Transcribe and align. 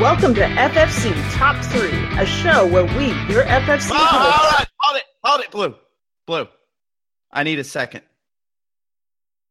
Welcome 0.00 0.34
to 0.34 0.40
FFC 0.42 1.14
Top 1.34 1.62
3, 1.66 1.88
a 2.18 2.26
show 2.26 2.66
where 2.66 2.84
we, 2.84 3.06
your 3.32 3.44
FFC 3.44 3.90
Oh, 3.92 3.96
hosts, 3.96 4.40
hold 4.40 4.60
it, 4.62 4.68
hold 4.80 4.96
it, 4.96 5.04
hold 5.22 5.40
it, 5.42 5.50
Blue. 5.50 5.74
Blue. 6.26 6.48
I 7.32 7.44
need 7.44 7.58
a 7.60 7.64
second. 7.64 8.02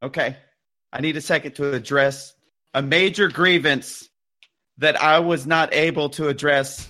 Okay. 0.02 0.36
I 0.92 1.00
need 1.00 1.16
a 1.16 1.20
second 1.22 1.54
to 1.56 1.72
address 1.72 2.34
a 2.74 2.82
major 2.82 3.28
grievance 3.28 4.08
that 4.78 5.00
I 5.00 5.20
was 5.20 5.46
not 5.46 5.72
able 5.74 6.10
to 6.10 6.28
address 6.28 6.88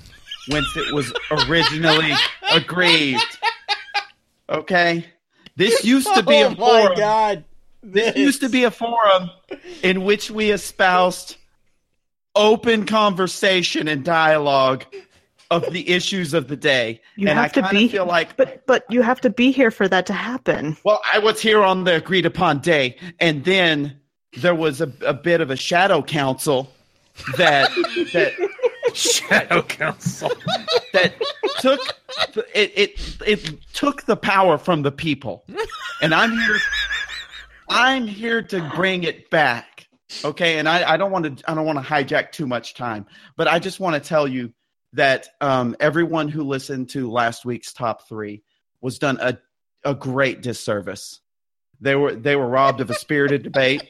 once 0.48 0.66
it 0.76 0.92
was 0.92 1.12
originally 1.30 2.12
aggrieved. 2.50 3.38
Okay? 4.48 5.06
This 5.56 5.84
used 5.86 6.12
to 6.14 6.22
be 6.24 6.40
a 6.40 6.46
oh 6.46 6.50
my 6.50 6.56
forum. 6.56 6.98
god. 6.98 7.44
This 7.82 8.16
used 8.16 8.40
to 8.40 8.48
be 8.48 8.64
a 8.64 8.70
forum 8.70 9.30
in 9.82 10.04
which 10.04 10.30
we 10.30 10.50
espoused 10.50 11.36
open 12.36 12.86
conversation 12.86 13.88
and 13.88 14.04
dialogue 14.04 14.84
of 15.50 15.70
the 15.72 15.88
issues 15.96 16.34
of 16.34 16.48
the 16.48 16.56
day. 16.56 17.00
You 17.16 17.28
and 17.28 17.38
have 17.38 17.44
I 17.46 17.48
to 17.48 17.62
kinda 17.62 17.70
be- 17.80 17.88
feel 17.88 18.06
like 18.06 18.36
but 18.36 18.66
but 18.66 18.84
you 18.90 19.02
have 19.02 19.20
to 19.22 19.30
be 19.30 19.50
here 19.52 19.70
for 19.70 19.88
that 19.88 20.06
to 20.06 20.12
happen. 20.12 20.76
well, 20.84 21.00
I 21.12 21.18
was 21.18 21.40
here 21.40 21.62
on 21.62 21.84
the 21.84 21.96
agreed 21.96 22.26
upon 22.26 22.60
day, 22.60 22.96
and 23.20 23.44
then 23.44 23.98
there 24.38 24.54
was 24.54 24.80
a, 24.80 24.92
a 25.06 25.14
bit 25.14 25.40
of 25.40 25.50
a 25.50 25.56
shadow 25.56 26.02
council 26.02 26.70
that 27.36 27.70
that 28.12 28.32
Shadow 28.94 29.62
Council. 29.62 30.30
that 30.92 31.14
took 31.58 31.80
it, 32.54 32.72
it 32.76 33.16
it 33.26 33.60
took 33.72 34.02
the 34.02 34.16
power 34.16 34.56
from 34.58 34.82
the 34.82 34.92
people, 34.92 35.44
and 36.02 36.14
I'm 36.14 36.30
here. 36.32 36.56
I'm 37.68 38.06
here 38.06 38.42
to 38.42 38.70
bring 38.76 39.04
it 39.04 39.30
back. 39.30 39.73
Okay, 40.24 40.58
and 40.58 40.68
I, 40.68 40.92
I 40.92 40.96
don't 40.96 41.10
want 41.10 41.38
to 41.38 41.50
I 41.50 41.54
don't 41.54 41.64
want 41.64 41.78
to 41.78 41.84
hijack 41.84 42.32
too 42.32 42.46
much 42.46 42.74
time, 42.74 43.06
but 43.36 43.48
I 43.48 43.58
just 43.58 43.80
want 43.80 43.94
to 44.02 44.06
tell 44.06 44.28
you 44.28 44.52
that 44.92 45.28
um, 45.40 45.76
everyone 45.80 46.28
who 46.28 46.44
listened 46.44 46.90
to 46.90 47.10
last 47.10 47.44
week's 47.44 47.72
top 47.72 48.08
three 48.08 48.42
was 48.80 48.98
done 48.98 49.18
a 49.20 49.38
a 49.84 49.94
great 49.94 50.42
disservice. 50.42 51.20
They 51.80 51.94
were 51.94 52.14
they 52.14 52.36
were 52.36 52.46
robbed 52.46 52.80
of 52.80 52.90
a 52.90 52.94
spirited 52.94 53.42
debate 53.42 53.82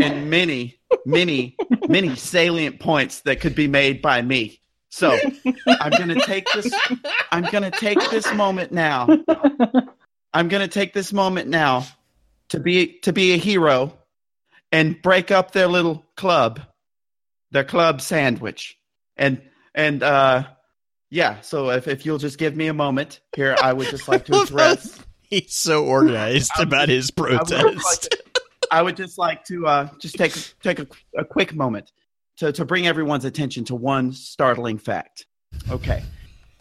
and 0.00 0.30
many 0.30 0.78
many 1.06 1.56
many 1.88 2.16
salient 2.16 2.80
points 2.80 3.20
that 3.20 3.40
could 3.40 3.54
be 3.54 3.68
made 3.68 4.02
by 4.02 4.22
me. 4.22 4.60
So 4.88 5.18
I'm 5.66 5.92
gonna 5.92 6.20
take 6.20 6.46
this. 6.52 6.72
I'm 7.30 7.44
gonna 7.44 7.70
take 7.70 7.98
this 8.10 8.32
moment 8.34 8.72
now. 8.72 9.08
I'm 10.34 10.48
gonna 10.48 10.68
take 10.68 10.92
this 10.92 11.12
moment 11.12 11.48
now 11.48 11.86
to 12.50 12.60
be 12.60 12.98
to 13.00 13.12
be 13.12 13.32
a 13.32 13.38
hero 13.38 13.96
and 14.72 15.00
break 15.02 15.30
up 15.30 15.52
their 15.52 15.68
little 15.68 16.04
club, 16.16 16.60
their 17.50 17.64
club 17.64 18.00
sandwich, 18.00 18.76
and 19.16 19.40
and 19.74 20.02
uh, 20.02 20.44
yeah. 21.10 21.40
So 21.42 21.70
if 21.70 21.86
if 21.86 22.04
you'll 22.06 22.18
just 22.18 22.38
give 22.38 22.56
me 22.56 22.66
a 22.68 22.74
moment 22.74 23.20
here, 23.36 23.56
I 23.62 23.72
would 23.72 23.88
just 23.88 24.08
like 24.08 24.24
to 24.26 24.40
address. 24.42 24.98
He's 25.22 25.54
so 25.54 25.84
organized 25.86 26.50
would- 26.58 26.66
about 26.68 26.88
his 26.88 27.10
I 27.16 27.20
would, 27.22 27.46
just 27.46 27.50
protest. 27.50 28.16
I 28.70 28.82
would 28.82 28.96
just 28.96 29.18
like 29.18 29.44
to 29.46 29.66
uh, 29.66 29.88
just 29.98 30.16
take 30.16 30.34
take 30.62 30.78
a, 30.78 30.86
a 31.16 31.24
quick 31.24 31.54
moment 31.54 31.92
to, 32.38 32.52
to 32.52 32.64
bring 32.64 32.86
everyone's 32.86 33.24
attention 33.24 33.64
to 33.66 33.74
one 33.74 34.12
startling 34.12 34.78
fact. 34.78 35.26
Okay, 35.70 36.02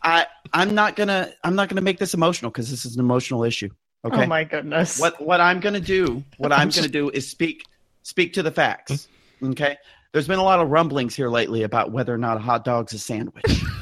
I 0.03 0.25
I'm 0.53 0.75
not 0.75 0.95
gonna 0.97 1.31
I'm 1.43 1.55
not 1.55 1.69
gonna 1.69 1.81
make 1.81 1.97
this 1.99 2.13
emotional 2.13 2.51
because 2.51 2.69
this 2.69 2.85
is 2.85 2.95
an 2.95 2.99
emotional 2.99 3.43
issue. 3.43 3.69
Okay, 4.03 4.23
Oh 4.23 4.27
my 4.27 4.43
goodness. 4.43 4.99
what 4.99 5.21
what 5.21 5.39
I'm 5.41 5.59
gonna 5.59 5.79
do 5.79 6.23
what 6.37 6.51
I'm 6.51 6.69
gonna 6.69 6.87
do 6.87 7.09
is 7.09 7.29
speak 7.29 7.63
speak 8.03 8.33
to 8.33 8.43
the 8.43 8.51
facts. 8.51 9.07
Okay, 9.43 9.77
there's 10.13 10.27
been 10.27 10.39
a 10.39 10.43
lot 10.43 10.59
of 10.59 10.69
rumblings 10.69 11.15
here 11.15 11.29
lately 11.29 11.63
about 11.63 11.91
whether 11.91 12.13
or 12.13 12.17
not 12.17 12.37
a 12.37 12.39
hot 12.39 12.63
dog's 12.65 12.93
a 12.93 12.99
sandwich. 12.99 13.63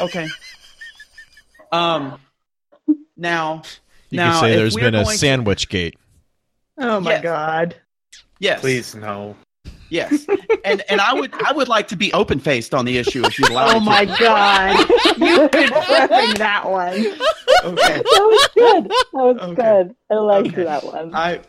Okay. 0.00 0.26
Um. 1.70 2.18
Now. 3.16 3.62
You 4.10 4.16
now, 4.18 4.40
could 4.40 4.46
say 4.46 4.56
there's 4.56 4.74
been 4.74 4.86
a 4.94 5.04
going 5.04 5.06
to- 5.06 5.18
sandwich 5.18 5.68
gate. 5.68 5.94
Oh 6.78 6.98
my 7.00 7.12
Yes. 7.12 7.22
god. 7.22 7.76
Yes. 8.40 8.60
Please 8.60 8.94
no. 8.96 9.36
Yes, 9.90 10.26
and 10.64 10.82
and 10.88 11.00
I 11.00 11.12
would 11.14 11.32
I 11.46 11.52
would 11.52 11.68
like 11.68 11.86
to 11.88 11.96
be 11.96 12.12
open 12.12 12.40
faced 12.40 12.74
on 12.74 12.84
the 12.86 12.98
issue 12.98 13.24
if 13.24 13.38
you 13.38 13.44
allow 13.48 13.76
Oh 13.76 13.78
me. 13.80 13.86
my 13.86 14.04
god. 14.18 14.78
You've 15.18 15.50
been 15.52 15.68
prepping 15.70 16.38
that 16.38 16.68
one. 16.68 16.94
Okay. 16.94 18.02
That 18.02 18.04
was 18.04 18.48
good. 18.54 18.84
That 18.90 19.06
was 19.12 19.36
Okay. 19.40 19.54
good. 19.54 19.94
I 20.10 20.14
liked 20.14 20.48
Okay. 20.48 20.64
that 20.64 20.84
one. 20.84 21.14
I 21.14 21.40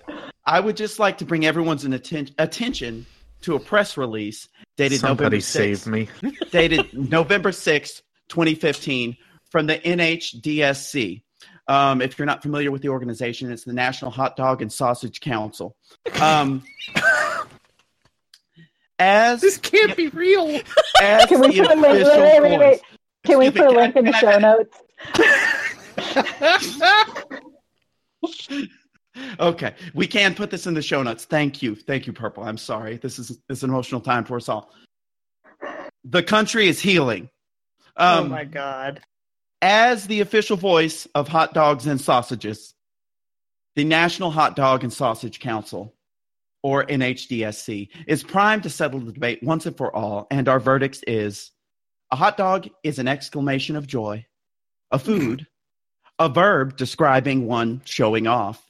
I 0.45 0.59
would 0.59 0.77
just 0.77 0.99
like 0.99 1.17
to 1.19 1.25
bring 1.25 1.45
everyone's 1.45 1.85
atten- 1.85 2.29
attention 2.37 3.05
to 3.41 3.55
a 3.55 3.59
press 3.59 3.97
release 3.97 4.47
dated 4.77 5.01
November 5.01 5.23
Somebody 5.23 5.37
6th, 5.39 5.43
save 5.43 5.87
me. 5.87 6.07
dated 6.51 6.93
November 6.93 7.51
sixth, 7.51 8.01
2015, 8.29 9.17
from 9.49 9.67
the 9.67 9.77
NHDSC. 9.77 11.23
Um, 11.67 12.01
if 12.01 12.19
you're 12.19 12.27
not 12.27 12.43
familiar 12.43 12.69
with 12.71 12.81
the 12.83 12.89
organization, 12.89 13.51
it's 13.51 13.63
the 13.63 13.73
National 13.73 14.11
Hot 14.11 14.35
Dog 14.35 14.61
and 14.61 14.71
Sausage 14.71 15.19
Council. 15.19 15.75
Um, 16.21 16.63
as 18.99 19.41
This 19.41 19.57
can't 19.57 19.95
be 19.97 20.09
real. 20.09 20.61
as 21.01 21.25
Can 21.25 21.41
we 21.41 21.59
the 21.59 21.63
put 21.63 21.71
a 21.71 21.81
link? 21.81 21.83
Wait, 21.83 22.01
official 22.01 22.21
wait, 22.21 22.41
wait, 22.41 22.59
wait. 22.59 22.81
Can 23.25 23.39
we 23.39 23.49
put 23.49 23.65
a 23.65 23.71
link 23.71 23.95
in 23.95 24.05
the 24.05 24.13
show 24.13 24.37
notes? 24.37 24.77
Okay, 29.39 29.73
we 29.93 30.07
can 30.07 30.35
put 30.35 30.49
this 30.51 30.67
in 30.67 30.73
the 30.73 30.81
show 30.81 31.01
notes. 31.03 31.25
Thank 31.25 31.61
you, 31.61 31.75
thank 31.75 32.05
you, 32.07 32.13
Purple. 32.13 32.43
I'm 32.43 32.57
sorry. 32.57 32.97
This 32.97 33.17
is 33.19 33.29
this 33.47 33.59
is 33.59 33.63
an 33.63 33.69
emotional 33.69 34.01
time 34.01 34.25
for 34.25 34.37
us 34.37 34.49
all. 34.49 34.71
The 36.03 36.21
country 36.23 36.67
is 36.67 36.79
healing. 36.81 37.29
oh 37.97 38.21
Um, 38.23 38.29
my 38.29 38.43
god. 38.43 39.01
as 39.61 40.05
the 40.07 40.21
official 40.21 40.57
voice 40.57 41.07
of 41.15 41.27
hot 41.27 41.53
dogs 41.53 41.87
and 41.87 41.99
sausages, 41.99 42.73
the 43.75 43.83
National 43.83 44.31
Hot 44.31 44.55
Dog 44.55 44.83
and 44.83 44.93
Sausage 44.93 45.39
Council, 45.39 45.93
or 46.61 46.85
NHDSC, 46.85 47.89
is 48.07 48.23
primed 48.23 48.63
to 48.63 48.69
settle 48.69 48.99
the 48.99 49.11
debate 49.11 49.41
once 49.43 49.65
and 49.65 49.75
for 49.75 49.95
all. 49.95 50.27
And 50.31 50.47
our 50.47 50.59
verdict 50.59 51.03
is 51.07 51.51
a 52.11 52.15
hot 52.15 52.37
dog 52.37 52.67
is 52.83 52.99
an 52.99 53.07
exclamation 53.07 53.75
of 53.75 53.87
joy, 53.87 54.25
a 54.91 54.99
food, 54.99 55.47
a 56.19 56.29
verb 56.29 56.77
describing 56.77 57.47
one 57.47 57.81
showing 57.85 58.27
off, 58.27 58.61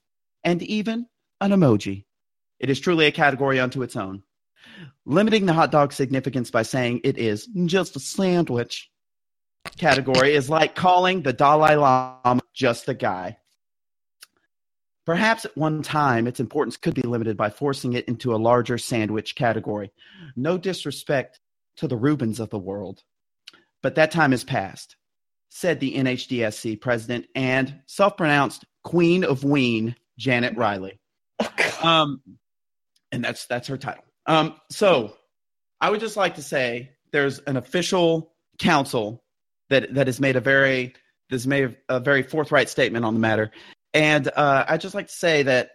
and 0.45 0.61
even 0.63 1.07
an 1.41 1.51
emoji. 1.51 2.05
It 2.59 2.69
is 2.69 2.79
truly 2.79 3.07
a 3.07 3.11
category 3.11 3.59
unto 3.59 3.81
its 3.81 3.97
own. 3.97 4.23
Limiting 5.05 5.45
the 5.45 5.53
hot 5.53 5.71
dog 5.71 5.91
significance 5.91 6.51
by 6.51 6.61
saying 6.61 7.01
it 7.03 7.17
is 7.17 7.47
just 7.65 7.95
a 7.95 7.99
sandwich 7.99 8.89
category 9.77 10.33
is 10.33 10.49
like 10.49 10.75
calling 10.75 11.21
the 11.21 11.33
Dalai 11.33 11.75
Lama 11.75 12.41
just 12.53 12.87
a 12.87 12.93
guy. 12.93 13.37
Perhaps 15.05 15.45
at 15.45 15.57
one 15.57 15.83
time 15.83 16.27
its 16.27 16.39
importance 16.39 16.77
could 16.77 16.95
be 16.95 17.03
limited 17.03 17.37
by 17.37 17.49
forcing 17.49 17.93
it 17.93 18.05
into 18.05 18.33
a 18.33 18.37
larger 18.37 18.77
sandwich 18.77 19.35
category. 19.35 19.91
No 20.35 20.57
disrespect 20.57 21.39
to 21.77 21.87
the 21.87 21.97
Reubens 21.97 22.39
of 22.39 22.49
the 22.49 22.59
world, 22.59 23.03
but 23.83 23.95
that 23.95 24.11
time 24.11 24.33
is 24.33 24.43
past, 24.43 24.95
said 25.49 25.79
the 25.79 25.95
NHDSC 25.95 26.79
president 26.81 27.27
and 27.35 27.81
self 27.85 28.17
pronounced 28.17 28.65
Queen 28.83 29.23
of 29.23 29.43
Wien, 29.43 29.95
Janet 30.17 30.55
Riley. 30.57 30.99
Um, 31.83 32.21
and 33.11 33.23
that's 33.23 33.45
that's 33.45 33.67
her 33.67 33.77
title. 33.77 34.03
Um, 34.25 34.55
so 34.69 35.15
I 35.81 35.89
would 35.89 35.99
just 35.99 36.17
like 36.17 36.35
to 36.35 36.41
say 36.41 36.91
there's 37.11 37.39
an 37.39 37.57
official 37.57 38.33
council 38.59 39.23
that 39.69 39.93
that 39.93 40.07
has 40.07 40.19
made 40.19 40.35
a 40.35 40.41
very 40.41 40.93
this 41.29 41.45
made 41.45 41.77
a 41.89 41.99
very 41.99 42.23
forthright 42.23 42.69
statement 42.69 43.05
on 43.05 43.13
the 43.13 43.19
matter, 43.19 43.51
and 43.93 44.27
uh, 44.35 44.65
I'd 44.67 44.81
just 44.81 44.95
like 44.95 45.07
to 45.07 45.13
say 45.13 45.43
that 45.43 45.71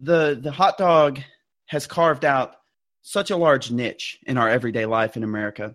the 0.00 0.38
the 0.40 0.52
hot 0.52 0.78
dog 0.78 1.20
has 1.66 1.86
carved 1.86 2.24
out 2.24 2.56
such 3.02 3.30
a 3.30 3.36
large 3.36 3.70
niche 3.70 4.18
in 4.26 4.38
our 4.38 4.48
everyday 4.48 4.86
life 4.86 5.16
in 5.16 5.24
America, 5.24 5.74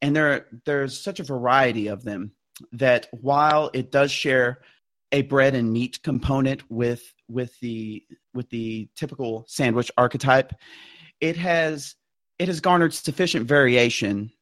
and 0.00 0.14
there 0.14 0.46
there's 0.64 0.98
such 0.98 1.20
a 1.20 1.24
variety 1.24 1.88
of 1.88 2.02
them 2.02 2.32
that 2.72 3.08
while 3.12 3.70
it 3.72 3.90
does 3.90 4.10
share 4.10 4.60
a 5.12 5.22
bread 5.22 5.54
and 5.54 5.72
meat 5.72 6.02
component 6.02 6.62
with 6.70 7.02
with 7.28 7.58
the 7.60 8.02
with 8.34 8.48
the 8.50 8.88
typical 8.96 9.44
sandwich 9.46 9.90
archetype, 9.96 10.52
it 11.20 11.36
has 11.36 11.94
it 12.38 12.48
has 12.48 12.60
garnered 12.60 12.92
sufficient 12.94 13.46
variation 13.46 14.32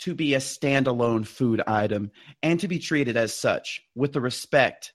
to 0.00 0.14
be 0.14 0.34
a 0.34 0.38
standalone 0.38 1.26
food 1.26 1.60
item 1.66 2.10
and 2.42 2.60
to 2.60 2.68
be 2.68 2.78
treated 2.78 3.16
as 3.16 3.34
such 3.34 3.82
with 3.94 4.12
the 4.12 4.20
respect 4.20 4.92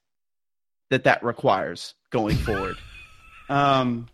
that 0.89 1.03
that 1.05 1.23
requires 1.23 1.93
going 2.09 2.35
forward. 2.37 2.77
Um, 3.49 4.07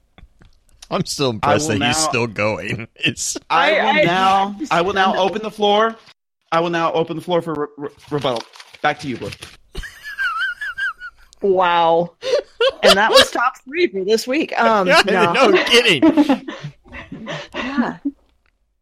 I'm 0.90 1.06
still 1.06 1.30
impressed 1.30 1.70
will 1.70 1.78
that 1.78 1.86
he's 1.88 1.98
still 1.98 2.26
going. 2.26 2.88
It's 2.96 3.38
I, 3.50 3.78
I- 3.78 3.84
will 3.84 4.00
I- 4.00 4.04
now. 4.04 4.60
I 4.72 4.82
will 4.82 4.94
now 4.94 5.16
open 5.18 5.44
the 5.44 5.52
floor. 5.52 5.96
I 6.52 6.60
will 6.60 6.72
now 6.72 6.92
open 6.94 7.16
the 7.16 7.22
floor 7.22 7.44
for 7.44 7.54
re- 7.54 7.68
re- 7.78 7.90
rebuttal. 8.10 8.42
Back 8.82 9.00
to 9.02 9.08
you, 9.08 9.18
Blue. 9.18 9.30
Wow. 11.42 12.14
and 12.84 12.98
that 12.98 13.12
was 13.12 13.32
top 13.32 13.54
three 13.64 13.88
for 13.88 14.04
this 14.04 14.28
week. 14.28 14.58
Um, 14.60 14.88
no. 15.06 15.34
no 15.34 15.64
kidding. 15.66 16.04
Yeah. 17.54 17.98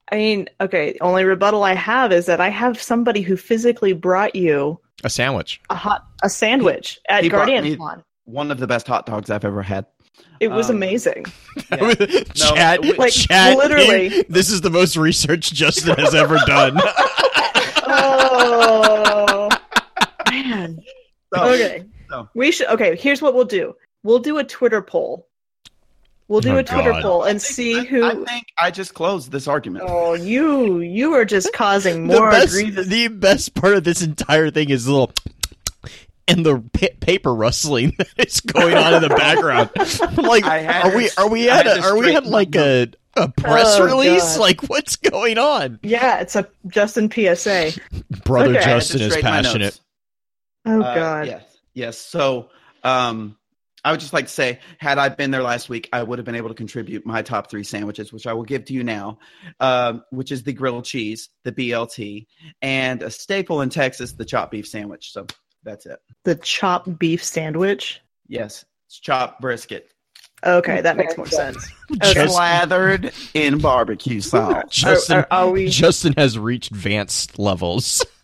I 0.10 0.16
mean, 0.16 0.48
okay, 0.62 0.94
the 0.94 1.02
only 1.02 1.26
rebuttal 1.26 1.64
I 1.64 1.74
have 1.76 2.14
is 2.14 2.28
that 2.28 2.40
I 2.40 2.48
have 2.50 2.82
somebody 2.82 3.20
who 3.22 3.36
physically 3.36 3.92
brought 3.92 4.36
you 4.36 4.80
A 5.04 5.10
sandwich. 5.10 5.60
a 5.70 5.76
hot 5.76 6.06
a 6.24 6.30
sandwich 6.30 6.98
at 7.10 7.24
he 7.24 7.30
Guardian 7.30 7.64
me- 7.66 7.76
Con. 7.76 8.04
One 8.24 8.50
of 8.50 8.58
the 8.60 8.68
best 8.68 8.88
hot 8.88 9.06
dogs 9.06 9.30
I've 9.30 9.44
ever 9.46 9.62
had. 9.62 9.86
It 10.40 10.48
was 10.50 10.70
um, 10.70 10.78
amazing. 10.78 11.26
Yeah. 11.72 11.94
chat, 12.34 12.82
we- 12.82 12.94
Like, 12.94 13.12
chat. 13.14 13.58
literally. 13.58 14.24
This 14.30 14.50
is 14.50 14.62
the 14.62 14.70
most 14.70 14.96
research 14.96 15.52
Justin 15.52 15.96
has 15.96 16.16
ever 16.16 16.38
done. 16.46 16.80
Oh 17.90 19.50
man. 20.30 20.80
So, 21.36 21.44
Okay. 21.54 21.84
So- 22.10 22.30
We 22.34 22.52
should 22.52 22.68
okay, 22.68 22.96
here's 22.96 23.22
what 23.22 23.34
we'll 23.34 23.46
do. 23.46 23.76
We'll 24.04 24.20
do 24.20 24.38
a 24.38 24.44
Twitter 24.44 24.82
poll. 24.82 25.28
We'll 26.30 26.42
do 26.42 26.56
Oh, 26.56 26.58
a 26.58 26.64
Twitter 26.64 26.92
God. 26.92 27.02
poll 27.04 27.24
and 27.24 27.42
think- 27.42 27.54
see 27.56 27.80
I- 27.80 27.84
who 27.86 28.04
I 28.06 28.16
think 28.26 28.48
I 28.60 28.70
just 28.72 28.94
closed 28.94 29.32
this 29.32 29.48
argument. 29.48 29.86
Oh, 29.88 30.14
you 30.14 30.80
you 30.80 31.14
are 31.14 31.26
just 31.26 31.54
causing 31.54 32.08
the 32.08 32.18
more 32.20 32.32
best, 32.32 32.52
grievous 32.54 32.88
the 32.88 33.08
best 33.08 33.54
part 33.56 33.76
of 33.76 33.84
this 33.84 34.02
entire 34.02 34.50
thing 34.52 34.70
is 34.70 34.86
the 34.86 34.92
little 34.92 35.14
and 36.28 36.46
the 36.46 36.62
pa- 36.74 36.88
paper 37.00 37.34
rustling 37.34 37.94
that 37.98 38.28
is 38.28 38.42
going 38.42 38.76
on 38.76 38.96
in 38.96 39.02
the 39.02 39.10
background. 39.10 39.70
Like, 40.18 40.44
are 40.46 40.96
we 40.96 41.10
are 41.18 41.30
we 41.30 41.50
at 41.50 41.66
a, 41.66 41.82
are 41.82 41.98
we 41.98 42.14
at 42.16 42.26
like 42.26 42.56
a 42.56 42.88
a 43.16 43.30
press 43.30 43.78
Oh, 43.80 43.86
release? 43.86 44.34
God. 44.36 44.40
Like, 44.42 44.64
what's 44.70 44.96
going 44.98 45.38
on? 45.38 45.80
Yeah, 45.82 46.20
it's 46.20 46.36
a 46.36 46.48
Justin 46.68 47.10
PSA. 47.10 47.72
Brother 48.26 48.50
Okay. 48.58 48.60
I 48.60 48.62
had 48.62 48.64
to 48.64 48.70
I 48.70 48.74
had 48.74 48.82
to 48.82 48.98
Justin 48.98 49.02
is 49.02 49.18
passionate. 49.18 49.62
notes. 49.62 49.82
Oh 50.66 50.82
Uh, 50.82 50.96
god. 50.96 51.44
Yes. 51.78 51.88
Yes. 51.88 51.98
So, 51.98 52.50
um, 52.84 53.38
I 53.86 53.92
would 53.92 54.00
just 54.00 54.12
like 54.12 54.26
to 54.26 54.32
say, 54.32 54.60
had 54.80 54.98
I 54.98 55.08
been 55.10 55.32
there 55.32 55.44
last 55.44 55.70
week, 55.70 55.88
I 55.94 56.04
would 56.04 56.20
have 56.20 56.26
been 56.26 56.36
able 56.36 56.50
to 56.50 56.56
contribute 56.56 57.06
my 57.06 57.22
top 57.22 57.50
three 57.50 57.64
sandwiches, 57.64 58.12
which 58.12 58.28
I 58.28 58.34
will 58.34 58.44
give 58.44 58.66
to 58.66 58.74
you 58.74 58.84
now, 58.84 59.20
um, 59.62 60.04
which 60.10 60.32
is 60.32 60.44
the 60.44 60.52
grilled 60.52 60.84
cheese, 60.84 61.30
the 61.44 61.54
BLT, 61.54 62.28
and 62.62 63.02
a 63.02 63.10
staple 63.10 63.62
in 63.62 63.70
Texas, 63.70 64.12
the 64.14 64.26
chopped 64.26 64.52
beef 64.52 64.68
sandwich. 64.68 65.14
So 65.14 65.28
that's 65.64 65.86
it. 65.86 66.00
The 66.26 66.36
chopped 66.36 67.00
beef 67.00 67.24
sandwich. 67.24 68.02
Yes, 68.28 68.66
it's 68.88 69.00
chopped 69.00 69.40
brisket, 69.40 69.90
Okay, 70.46 70.82
that 70.82 70.98
makes 70.98 71.18
more 71.18 71.28
sense. 71.28 71.72
Just- 72.02 72.36
slathered 72.36 73.12
in 73.34 73.58
barbecue 73.58 74.22
sauce. 74.22 74.64
Justin, 74.70 75.18
Are, 75.18 75.28
are, 75.32 75.46
are 75.46 75.52
we 75.52 75.70
Justin 75.70 76.14
has 76.18 76.38
reached 76.38 76.72
advanced 76.72 77.40
levels. 77.40 78.06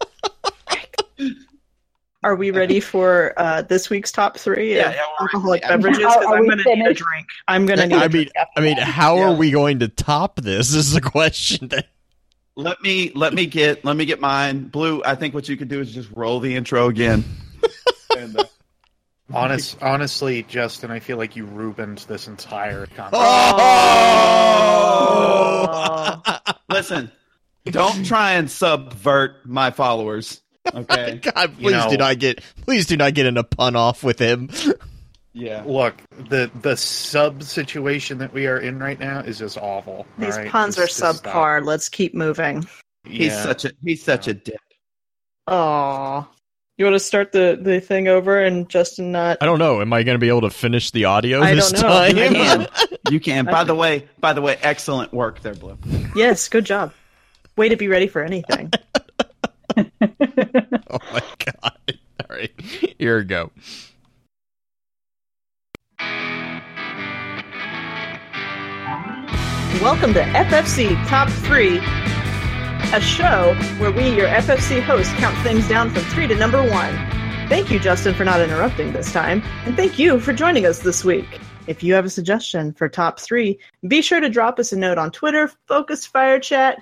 are 2.24 2.36
we 2.36 2.52
ready 2.52 2.80
for 2.80 3.34
uh, 3.38 3.62
this 3.64 3.90
week's 3.90 4.12
top 4.12 4.38
three 4.38 4.76
Yeah, 4.76 4.92
yeah, 4.92 5.02
alcoholic 5.20 5.62
ready. 5.64 5.76
beverages? 5.82 6.00
Because 6.02 6.26
I'm 6.28 6.48
gonna 6.48 6.64
need 6.64 6.86
a 6.88 6.94
drink. 6.94 7.28
I'm 7.48 7.66
gonna 7.66 7.88
need. 7.88 7.96
I 7.96 8.06
a 8.06 8.10
mean, 8.10 8.12
drink 8.12 8.32
after 8.38 8.52
I 8.58 8.62
mean, 8.62 8.78
how 8.78 9.18
Yeah. 9.18 9.30
are 9.32 9.36
we 9.36 9.52
going 9.52 9.80
to 9.80 9.88
top 9.88 10.38
this? 10.38 10.70
This 10.72 10.76
Is 10.88 10.94
the 10.94 11.02
question. 11.18 11.68
That, 11.70 11.88
Let 12.56 12.82
me 12.82 13.12
let 13.16 13.34
me 13.34 13.46
get 13.46 13.84
let 13.86 13.96
me 13.98 14.06
get 14.06 14.20
mine. 14.22 14.66
Blue, 14.70 15.02
I 15.04 15.16
think 15.16 15.34
what 15.34 15.50
you 15.50 15.58
could 15.58 15.68
do 15.70 15.80
is 15.82 15.92
just 15.94 16.10
roll 16.16 16.40
the 16.40 16.56
intro 16.56 16.88
again. 16.90 17.24
and, 18.18 18.38
uh, 18.38 18.46
Honest, 19.34 19.78
honestly, 19.82 20.44
Justin, 20.44 20.92
I 20.92 21.00
feel 21.00 21.18
like 21.18 21.36
you 21.36 21.46
ruined 21.46 22.00
this 22.10 22.28
entire 22.28 22.86
conversation. 22.88 23.24
Oh! 24.86 26.22
listen, 26.70 27.12
don't 27.66 28.06
try 28.06 28.34
and 28.34 28.52
subvert 28.52 29.46
my 29.48 29.72
followers. 29.72 30.42
Okay. 30.74 31.20
God, 31.22 31.58
please 31.58 31.72
know- 31.72 31.90
do 31.90 31.98
not 31.98 32.20
get 32.20 32.42
please 32.66 32.86
do 32.88 32.96
not 32.98 33.14
get 33.14 33.26
in 33.26 33.38
a 33.38 33.44
pun 33.44 33.76
off 33.76 34.04
with 34.04 34.20
him. 34.20 34.50
Yeah. 35.36 35.64
Look, 35.66 35.96
the 36.30 36.52
the 36.62 36.78
sub 36.78 37.42
situation 37.42 38.20
that 38.20 38.34
we 38.34 38.46
are 38.46 38.60
in 38.60 38.78
right 38.78 39.00
now 39.00 39.22
is 39.22 39.40
just 39.40 39.58
awful. 39.58 40.06
These 40.20 40.36
all 40.36 40.44
right? 40.44 40.52
puns 40.52 40.78
are 40.78 40.86
Just- 40.86 41.00
just 41.00 41.18
stop. 41.18 41.34
subpar. 41.34 41.66
Let's 41.66 41.90
keep 41.90 42.14
moving. 42.14 42.68
He's 43.04 43.32
Yeah. 43.32 43.42
such 43.42 43.66
a 43.66 43.72
he's 43.84 44.04
such 44.04 44.28
a 44.28 44.36
dip. 44.36 44.60
Oh, 45.48 46.28
you 46.78 46.86
want 46.86 46.94
to 46.94 47.00
start 47.00 47.32
the 47.32 47.58
the 47.60 47.82
thing 47.82 48.08
over 48.08 48.40
and 48.44 48.70
Justin 48.70 49.12
not? 49.12 49.40
I 49.42 49.46
don't 49.48 49.58
know. 49.58 49.82
Am 49.82 49.92
I 49.92 50.04
going 50.04 50.14
to 50.14 50.20
be 50.20 50.28
able 50.30 50.42
to 50.42 50.52
finish 50.52 50.92
the 50.92 51.06
audio 51.06 51.42
I 51.42 51.56
this 51.56 51.72
don't 51.72 51.82
know. 51.82 51.88
time? 51.90 52.16
I 52.16 52.68
can. 52.68 52.68
You 53.12 53.20
can. 53.20 53.46
By 53.46 53.64
the 53.64 53.74
way, 53.74 54.08
by 54.20 54.34
the 54.34 54.42
way, 54.44 54.60
excellent 54.62 55.12
work 55.14 55.42
there, 55.42 55.56
Blue. 55.56 55.80
Yes, 56.16 56.48
good 56.48 56.66
job. 56.66 56.94
Way 57.58 57.70
to 57.70 57.76
be 57.76 57.88
ready 57.88 58.06
for 58.08 58.22
anything. 58.24 58.72
oh 60.90 61.00
my 61.12 61.22
god! 61.46 61.78
All 62.22 62.28
right, 62.30 62.52
here 62.98 63.18
we 63.18 63.26
go. 63.26 63.52
Welcome 69.82 70.14
to 70.14 70.22
FFC 70.22 70.96
Top 71.08 71.30
3, 71.30 71.80
a 72.94 73.02
show 73.02 73.54
where 73.80 73.92
we, 73.92 74.16
your 74.16 74.28
FFC 74.28 74.82
hosts, 74.82 75.12
count 75.16 75.38
things 75.40 75.68
down 75.68 75.90
from 75.90 76.04
3 76.04 76.28
to 76.28 76.36
number 76.36 76.62
1. 76.62 76.70
Thank 77.50 77.70
you, 77.70 77.80
Justin, 77.80 78.14
for 78.14 78.24
not 78.24 78.40
interrupting 78.40 78.94
this 78.94 79.12
time, 79.12 79.44
and 79.66 79.76
thank 79.76 80.00
you 80.00 80.22
for 80.22 80.32
joining 80.32 80.66
us 80.66 80.80
this 80.80 81.04
week. 81.04 81.42
If 81.68 81.84
you 81.84 81.94
have 81.96 82.06
a 82.06 82.10
suggestion 82.10 82.72
for 82.72 82.88
Top 82.88 83.20
3, 83.20 83.60
be 83.90 84.02
sure 84.02 84.22
to 84.22 84.30
drop 84.30 84.58
us 84.58 84.72
a 84.72 84.78
note 84.78 84.98
on 84.98 85.12
Twitter, 85.12 85.52
Focus 85.68 86.06
Fire 86.06 86.40
Chat, 86.40 86.82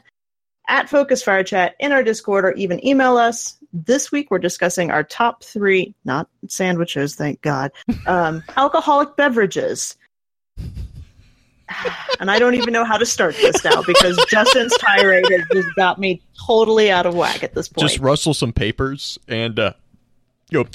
at 0.72 0.90
Focus 0.90 1.22
Fire 1.22 1.44
Chat, 1.44 1.76
in 1.80 1.92
our 1.92 2.02
Discord, 2.02 2.46
or 2.46 2.54
even 2.54 2.84
email 2.86 3.18
us. 3.18 3.58
This 3.74 4.12
week, 4.12 4.32
we're 4.32 4.40
discussing 4.40 4.90
our 4.90 5.04
top 5.04 5.44
three, 5.44 5.94
not 6.04 6.28
sandwiches, 6.48 7.16
thank 7.16 7.42
God, 7.42 7.72
um, 8.08 8.44
alcoholic 8.58 9.16
beverages 9.16 9.96
and 12.20 12.30
I 12.30 12.40
don't 12.40 12.56
even 12.56 12.74
know 12.74 12.84
how 12.84 12.98
to 12.98 13.06
start 13.06 13.36
this 13.36 13.64
now 13.64 13.82
because 13.82 14.24
Justin's 14.30 14.76
tirade 14.78 15.26
has 15.30 15.42
just 15.52 15.76
got 15.76 16.00
me 16.00 16.22
totally 16.46 16.92
out 16.92 17.06
of 17.06 17.16
whack 17.16 17.44
at 17.44 17.54
this 17.54 17.68
point. 17.68 17.88
Just 17.88 18.00
rustle 18.00 18.34
some 18.34 18.54
papers 18.54 19.18
and 19.28 19.60
uh, 19.60 19.74
go. 20.52 20.68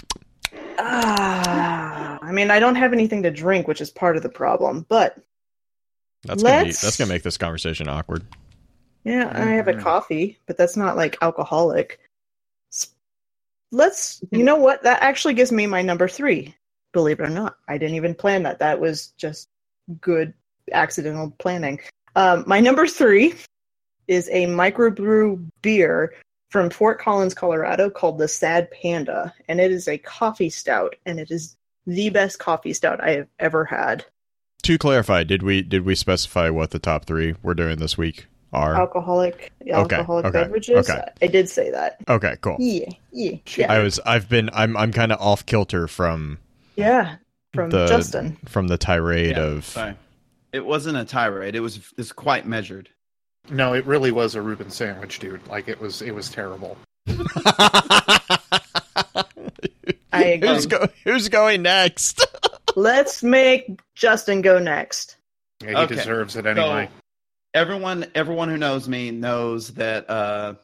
Ah, 0.78 2.18
I 2.20 2.32
mean, 2.32 2.50
I 2.50 2.60
don't 2.60 2.74
have 2.74 2.92
anything 2.92 3.22
to 3.22 3.30
drink, 3.30 3.68
which 3.68 3.80
is 3.80 3.90
part 3.90 4.16
of 4.16 4.22
the 4.22 4.28
problem. 4.28 4.86
But 4.88 5.18
That's 6.24 6.42
gonna 6.42 6.64
be, 6.64 6.72
that's 6.72 6.96
gonna 6.96 7.08
make 7.08 7.22
this 7.22 7.38
conversation 7.38 7.88
awkward. 7.88 8.24
Yeah, 9.06 9.30
I 9.32 9.52
have 9.52 9.68
a 9.68 9.74
coffee, 9.74 10.36
but 10.46 10.58
that's 10.58 10.76
not 10.76 10.96
like 10.96 11.16
alcoholic. 11.22 12.00
Let's, 13.70 14.20
you 14.32 14.42
know 14.42 14.56
what? 14.56 14.82
That 14.82 15.00
actually 15.00 15.34
gives 15.34 15.52
me 15.52 15.66
my 15.66 15.80
number 15.80 16.08
three. 16.08 16.56
Believe 16.92 17.20
it 17.20 17.24
or 17.24 17.30
not, 17.30 17.56
I 17.68 17.78
didn't 17.78 17.94
even 17.94 18.16
plan 18.16 18.42
that. 18.42 18.58
That 18.58 18.80
was 18.80 19.08
just 19.16 19.48
good 20.00 20.34
accidental 20.72 21.32
planning. 21.38 21.78
Um, 22.16 22.42
my 22.48 22.58
number 22.58 22.88
three 22.88 23.34
is 24.08 24.28
a 24.32 24.46
microbrew 24.46 25.50
beer 25.62 26.14
from 26.50 26.70
Fort 26.70 26.98
Collins, 26.98 27.34
Colorado, 27.34 27.90
called 27.90 28.18
the 28.18 28.26
Sad 28.26 28.68
Panda, 28.72 29.32
and 29.48 29.60
it 29.60 29.70
is 29.70 29.86
a 29.86 29.98
coffee 29.98 30.50
stout, 30.50 30.96
and 31.06 31.20
it 31.20 31.30
is 31.30 31.56
the 31.86 32.10
best 32.10 32.40
coffee 32.40 32.72
stout 32.72 33.00
I 33.00 33.10
have 33.10 33.28
ever 33.38 33.64
had. 33.64 34.04
To 34.62 34.78
clarify, 34.78 35.22
did 35.22 35.44
we 35.44 35.62
did 35.62 35.84
we 35.84 35.94
specify 35.94 36.50
what 36.50 36.72
the 36.72 36.80
top 36.80 37.04
three 37.04 37.36
we're 37.40 37.54
doing 37.54 37.78
this 37.78 37.96
week 37.96 38.26
are? 38.52 38.74
Alcoholic, 38.74 39.52
alcoholic 39.70 40.24
okay, 40.26 40.42
beverages. 40.44 40.88
okay. 40.90 41.02
I 41.22 41.26
did 41.26 41.48
say 41.48 41.70
that. 41.70 41.96
Okay, 42.08 42.36
cool. 42.40 42.56
Yeah, 42.58 42.88
yeah, 43.12 43.36
yeah. 43.56 43.72
I 43.72 43.80
was 43.80 43.98
I've 44.06 44.28
been 44.28 44.50
I'm 44.52 44.76
I'm 44.76 44.92
kind 44.92 45.12
of 45.12 45.20
off 45.20 45.44
kilter 45.46 45.88
from 45.88 46.38
yeah, 46.76 47.16
from 47.54 47.70
the- 47.70 47.86
Justin. 47.86 48.36
from 48.46 48.68
the 48.68 48.78
tirade 48.78 49.36
Yeah, 49.36 49.42
of 49.42 49.64
Sorry. 49.64 49.94
It 50.52 50.64
wasn't 50.64 50.96
a 50.96 51.04
tirade. 51.04 51.54
It 51.54 51.60
was 51.60 51.92
it's 51.98 52.12
quite 52.12 52.46
measured. 52.46 52.88
No, 53.50 53.74
it 53.74 53.84
really 53.86 54.10
was 54.10 54.34
a 54.34 54.42
Reuben 54.42 54.70
sandwich, 54.70 55.18
dude. 55.20 55.46
Like 55.46 55.68
it 55.68 55.80
was, 55.80 56.02
it 56.02 56.12
was 56.14 56.28
terrible. 56.30 56.76
I 60.12 60.22
agree. 60.24 60.48
who's 60.48 60.66
go 60.66 60.88
who's 61.04 61.28
going 61.28 61.62
next? 61.62 62.26
Let's 62.76 63.22
make 63.22 63.80
Justin 63.94 64.40
go 64.42 64.58
next. 64.58 65.16
Yeah, 65.62 65.68
he 65.70 65.76
Okay. 65.76 65.94
deserves 65.96 66.36
it 66.36 66.46
anyway. 66.46 66.86
So 66.86 66.92
everyone 67.56 68.04
everyone 68.14 68.50
who 68.50 68.58
knows 68.58 68.86
me 68.86 69.10
knows 69.10 69.68
that 69.68 70.08
uh, 70.10 70.54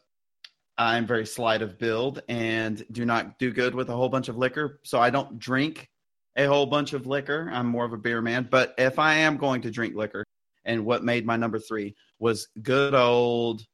I'm 0.76 1.06
very 1.06 1.24
slight 1.24 1.62
of 1.62 1.78
build 1.78 2.22
and 2.28 2.84
do 2.92 3.06
not 3.06 3.38
do 3.38 3.50
good 3.50 3.74
with 3.74 3.88
a 3.88 3.96
whole 3.96 4.10
bunch 4.10 4.28
of 4.28 4.36
liquor. 4.36 4.78
So 4.84 5.00
I 5.00 5.08
don't 5.08 5.38
drink 5.38 5.88
a 6.36 6.44
whole 6.44 6.66
bunch 6.66 6.92
of 6.92 7.06
liquor. 7.06 7.50
I'm 7.50 7.66
more 7.66 7.86
of 7.86 7.94
a 7.94 7.96
beer 7.96 8.20
man. 8.20 8.46
But 8.50 8.74
if 8.76 8.98
I 8.98 9.14
am 9.14 9.38
going 9.38 9.62
to 9.62 9.70
drink 9.70 9.96
liquor, 9.96 10.24
and 10.64 10.84
what 10.84 11.02
made 11.02 11.26
my 11.26 11.36
number 11.36 11.58
three 11.58 11.96
was 12.20 12.48
good 12.62 12.94
old 12.94 13.66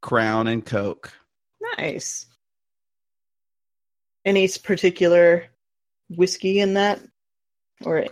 Crown 0.00 0.48
and 0.48 0.64
Coke. 0.64 1.12
Nice. 1.78 2.26
Any 4.24 4.48
particular 4.48 5.44
whiskey 6.08 6.60
in 6.60 6.74
that, 6.74 7.00
or, 7.84 8.06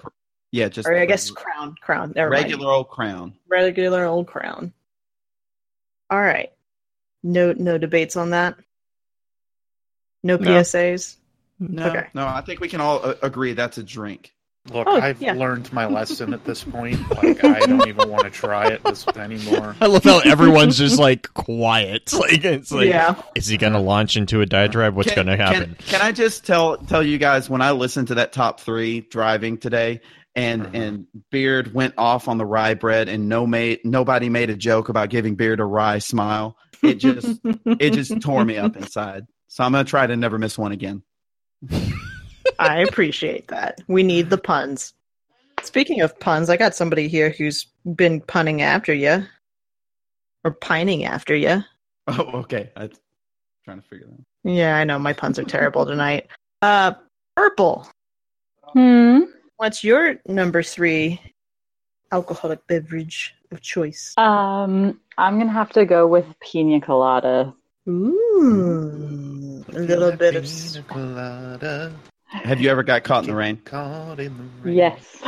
Yeah, 0.52 0.68
just 0.68 0.86
or 0.86 0.94
I 0.94 1.06
guess 1.06 1.30
Crown, 1.30 1.74
Crown. 1.80 2.12
Never 2.14 2.30
mind. 2.30 2.44
regular 2.44 2.70
old 2.70 2.88
Crown. 2.88 3.32
regular 3.48 4.04
old 4.04 4.26
Crown. 4.26 4.72
All 6.10 6.20
right. 6.20 6.52
No, 7.22 7.52
no 7.52 7.78
debates 7.78 8.16
on 8.16 8.30
that. 8.30 8.56
No 10.22 10.36
No. 10.36 10.50
PSAs. 10.50 11.16
No, 11.58 11.86
Okay. 11.88 12.06
no, 12.14 12.26
I 12.26 12.40
think 12.40 12.60
we 12.60 12.68
can 12.68 12.80
all 12.80 13.00
uh, 13.04 13.14
agree 13.22 13.52
that's 13.52 13.78
a 13.78 13.82
drink. 13.82 14.34
Look, 14.72 14.86
Oh, 14.88 15.00
I've 15.00 15.20
yeah. 15.22 15.32
learned 15.32 15.72
my 15.72 15.86
lesson 15.98 16.34
at 16.34 16.44
this 16.44 16.62
point. 16.64 16.98
Like, 17.22 17.42
I 17.44 17.60
don't 17.60 17.86
even 17.88 18.08
want 18.10 18.24
to 18.24 18.30
try 18.30 18.68
it 18.68 18.82
this 18.84 19.06
anymore. 19.08 19.74
I 19.80 19.86
love 19.86 20.04
how 20.04 20.18
everyone's 20.20 20.76
just 20.78 20.98
like 20.98 21.32
quiet. 21.34 22.12
Like 22.18 22.44
it's 22.44 22.70
like, 22.72 22.88
yeah. 22.88 23.14
is 23.34 23.46
he 23.46 23.56
going 23.56 23.72
to 23.74 23.78
launch 23.80 24.16
into 24.16 24.40
a 24.40 24.46
diatribe? 24.46 24.94
What's 24.94 25.12
Can- 25.12 25.24
going 25.26 25.38
to 25.38 25.42
happen? 25.42 25.76
Can, 25.78 25.86
can 25.98 26.00
I 26.02 26.12
just 26.12 26.44
tell 26.44 26.76
tell 26.76 27.02
you 27.02 27.18
guys 27.18 27.48
when 27.48 27.62
I 27.62 27.70
listened 27.72 28.08
to 28.08 28.16
that 28.16 28.32
top 28.32 28.60
three 28.60 29.00
driving 29.00 29.58
today, 29.58 30.00
and 30.34 30.62
Mhm. 30.62 30.74
and 30.74 31.06
Beard 31.30 31.74
went 31.74 31.94
off 31.98 32.28
on 32.28 32.38
the 32.38 32.46
rye 32.46 32.74
bread, 32.74 33.08
and 33.08 33.28
no 33.28 33.46
made 33.46 33.80
nobody 33.84 34.28
made 34.28 34.50
a 34.50 34.56
joke 34.56 34.88
about 34.88 35.10
giving 35.10 35.34
Beard 35.34 35.60
a 35.60 35.64
rye 35.64 35.98
smile. 35.98 36.56
It 36.82 36.94
just 36.94 37.40
it 37.66 37.90
just 37.90 38.20
tore 38.22 38.44
me 38.44 38.56
up 38.56 38.76
inside. 38.76 39.26
So 39.48 39.64
I'm 39.64 39.72
gonna 39.72 39.84
try 39.84 40.06
to 40.06 40.16
never 40.16 40.38
miss 40.38 40.56
one 40.58 40.72
again. 40.72 41.02
I 42.58 42.80
appreciate 42.80 43.48
that. 43.48 43.80
We 43.88 44.02
need 44.02 44.30
the 44.30 44.38
puns. 44.38 44.94
Speaking 45.62 46.00
of 46.00 46.18
puns, 46.18 46.50
I 46.50 46.56
got 46.56 46.74
somebody 46.74 47.08
here 47.08 47.30
who's 47.30 47.66
been 47.94 48.20
punning 48.20 48.62
after 48.62 48.92
you, 48.92 49.24
or 50.44 50.52
pining 50.52 51.04
after 51.04 51.34
you. 51.34 51.62
Oh, 52.08 52.40
okay. 52.40 52.68
I'm 52.76 52.90
trying 53.64 53.80
to 53.80 53.86
figure 53.86 54.06
that. 54.08 54.14
out. 54.14 54.52
Yeah, 54.54 54.76
I 54.76 54.82
know 54.82 54.98
my 54.98 55.12
puns 55.12 55.38
are 55.38 55.44
terrible 55.44 55.86
tonight. 55.86 56.26
Uh, 56.60 56.94
purple. 57.36 57.88
Hmm. 58.72 59.20
What's 59.62 59.84
your 59.84 60.16
number 60.26 60.64
three 60.64 61.20
alcoholic 62.10 62.66
beverage 62.66 63.32
of 63.52 63.60
choice? 63.60 64.12
Um, 64.16 64.98
I'm 65.16 65.38
gonna 65.38 65.52
have 65.52 65.70
to 65.74 65.84
go 65.84 66.04
with 66.04 66.26
pina 66.40 66.80
colada. 66.80 67.54
Ooh, 67.88 69.64
a 69.68 69.78
little 69.78 70.10
bit 70.16 70.34
of. 70.34 70.42
Pina 70.42 70.84
colada, 70.88 71.94
Have 72.26 72.60
you 72.60 72.70
ever 72.70 72.82
got 72.82 73.04
caught 73.04 73.22
in 73.22 73.30
the 73.30 73.36
rain? 73.36 73.56
caught 73.58 74.18
in 74.18 74.36
the 74.36 74.68
rain. 74.68 74.76
Yes. 74.78 75.22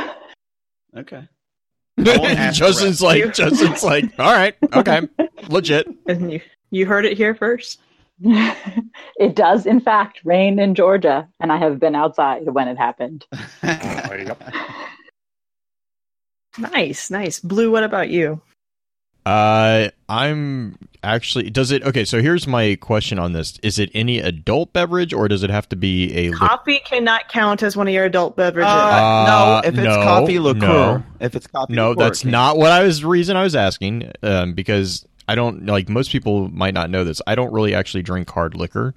Okay. 0.97 1.25
I 1.97 2.17
won't 2.17 2.37
ask 2.37 2.59
the 2.59 2.65
Justin's 2.65 3.01
like, 3.01 3.33
Justin's 3.33 3.85
like, 3.85 4.19
all 4.19 4.33
right, 4.33 4.57
okay, 4.73 5.07
legit. 5.47 5.87
And 6.09 6.29
you, 6.29 6.41
you 6.71 6.85
heard 6.85 7.05
it 7.05 7.15
here 7.15 7.35
first. 7.35 7.79
it 9.17 9.35
does, 9.35 9.65
in 9.65 9.79
fact, 9.81 10.21
rain 10.23 10.57
in 10.59 10.73
Georgia, 10.75 11.27
and 11.39 11.51
I 11.51 11.57
have 11.57 11.79
been 11.79 11.95
outside 11.95 12.45
when 12.49 12.67
it 12.67 12.77
happened. 12.77 13.25
Oh, 13.63 14.13
yep. 14.13 14.41
Nice, 16.57 17.11
nice. 17.11 17.39
Blue, 17.39 17.69
what 17.71 17.83
about 17.83 18.09
you? 18.09 18.41
Uh, 19.25 19.89
I'm 20.07 20.77
actually. 21.03 21.49
Does 21.49 21.71
it? 21.71 21.83
Okay, 21.83 22.05
so 22.05 22.21
here's 22.21 22.47
my 22.47 22.75
question 22.79 23.17
on 23.19 23.33
this: 23.33 23.59
Is 23.63 23.79
it 23.79 23.89
any 23.93 24.19
adult 24.19 24.71
beverage, 24.71 25.11
or 25.13 25.27
does 25.27 25.41
it 25.43 25.49
have 25.49 25.67
to 25.69 25.75
be 25.75 26.15
a? 26.15 26.29
lic- 26.29 26.37
Coffee 26.39 26.79
cannot 26.85 27.27
count 27.27 27.63
as 27.63 27.75
one 27.75 27.87
of 27.87 27.93
your 27.93 28.05
adult 28.05 28.37
beverages. 28.37 28.71
Uh, 28.71 28.75
Uh, 28.75 29.25
no, 29.27 29.67
if 29.67 29.73
it's 29.75 29.83
no, 29.83 30.03
coffee 30.03 30.39
liqueur. 30.39 30.59
no. 30.99 31.03
If 31.19 31.35
it's 31.35 31.47
coffee 31.47 31.73
no, 31.73 31.89
liqueur, 31.89 32.03
that's 32.03 32.23
not 32.23 32.55
what 32.57 32.71
I 32.71 32.83
was. 32.83 33.03
Reason 33.03 33.35
I 33.35 33.43
was 33.43 33.55
asking, 33.55 34.11
um, 34.23 34.53
because 34.53 35.05
I 35.27 35.35
don't 35.35 35.65
like 35.65 35.89
most 35.89 36.11
people 36.11 36.49
might 36.49 36.73
not 36.73 36.89
know 36.89 37.03
this. 37.03 37.21
I 37.25 37.35
don't 37.35 37.51
really 37.51 37.73
actually 37.73 38.03
drink 38.03 38.29
hard 38.29 38.55
liquor. 38.55 38.93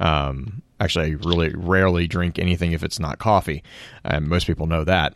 Um, 0.00 0.62
actually, 0.80 1.12
I 1.12 1.16
really 1.24 1.52
rarely 1.54 2.06
drink 2.06 2.38
anything 2.38 2.72
if 2.72 2.82
it's 2.82 2.98
not 2.98 3.18
coffee. 3.18 3.62
Um, 4.04 4.28
most 4.28 4.46
people 4.46 4.66
know 4.66 4.84
that. 4.84 5.14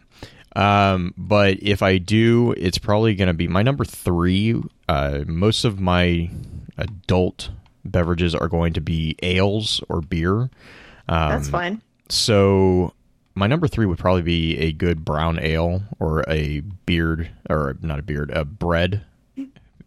Um, 0.54 1.12
but 1.18 1.58
if 1.60 1.82
I 1.82 1.98
do, 1.98 2.52
it's 2.56 2.78
probably 2.78 3.14
going 3.14 3.28
to 3.28 3.34
be 3.34 3.48
my 3.48 3.62
number 3.62 3.84
three. 3.84 4.60
Uh, 4.88 5.24
most 5.26 5.64
of 5.64 5.80
my 5.80 6.30
adult 6.78 7.50
beverages 7.84 8.34
are 8.34 8.48
going 8.48 8.72
to 8.74 8.80
be 8.80 9.16
ales 9.22 9.82
or 9.88 10.00
beer. 10.00 10.48
Um, 11.08 11.30
That's 11.30 11.48
fine. 11.48 11.82
so 12.08 12.94
my 13.34 13.46
number 13.46 13.68
three 13.68 13.86
would 13.86 13.98
probably 13.98 14.22
be 14.22 14.56
a 14.58 14.72
good 14.72 15.04
brown 15.04 15.38
ale 15.38 15.82
or 16.00 16.24
a 16.26 16.60
beard 16.60 17.30
or 17.50 17.76
not 17.82 17.98
a 17.98 18.02
beard, 18.02 18.30
a 18.30 18.44
bread 18.44 19.04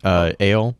uh, 0.03 0.33
ale. 0.39 0.75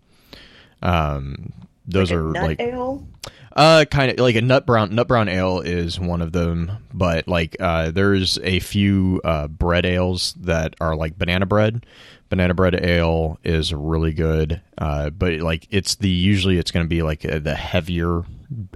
Um, 0.82 1.54
those 1.88 2.12
Like 2.12 2.18
a 2.18 2.22
are 2.22 2.32
like 2.34 2.60
ale. 2.62 3.08
uh, 3.56 3.86
kind 3.90 4.12
of 4.12 4.20
like 4.20 4.36
a 4.36 4.42
nut 4.42 4.66
brown. 4.66 4.94
Nut 4.96 5.08
brown 5.08 5.28
ale 5.28 5.60
is 5.62 6.00
one 6.00 6.22
of 6.22 6.32
them, 6.32 6.72
but 6.94 7.28
like 7.28 7.56
uh, 7.60 7.92
there's 7.92 8.38
a 8.40 8.60
few 8.60 9.22
uh, 9.24 9.48
bread 9.48 9.86
ales 9.86 10.34
that 10.42 10.76
are 10.80 10.96
like 10.96 11.18
banana 11.18 11.46
bread. 11.46 11.86
Banana 12.30 12.54
bread 12.54 12.76
ale 12.86 13.40
is 13.44 13.74
really 13.74 14.14
good, 14.14 14.62
uh, 14.78 15.10
but 15.10 15.40
like 15.40 15.68
it's 15.72 15.96
the 15.96 16.10
usually 16.10 16.60
it's 16.60 16.70
going 16.70 16.86
to 16.86 16.90
be 16.90 17.02
like 17.02 17.26
uh, 17.26 17.40
the 17.40 17.56
heavier 17.56 18.24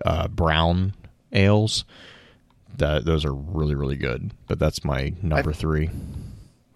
uh, 0.05 0.27
brown 0.27 0.93
ales. 1.31 1.85
That 2.77 3.05
those 3.05 3.23
are 3.25 3.33
really 3.33 3.75
really 3.75 3.95
good. 3.97 4.31
But 4.47 4.57
that's 4.57 4.83
my 4.83 5.13
number 5.21 5.53
three. 5.53 5.91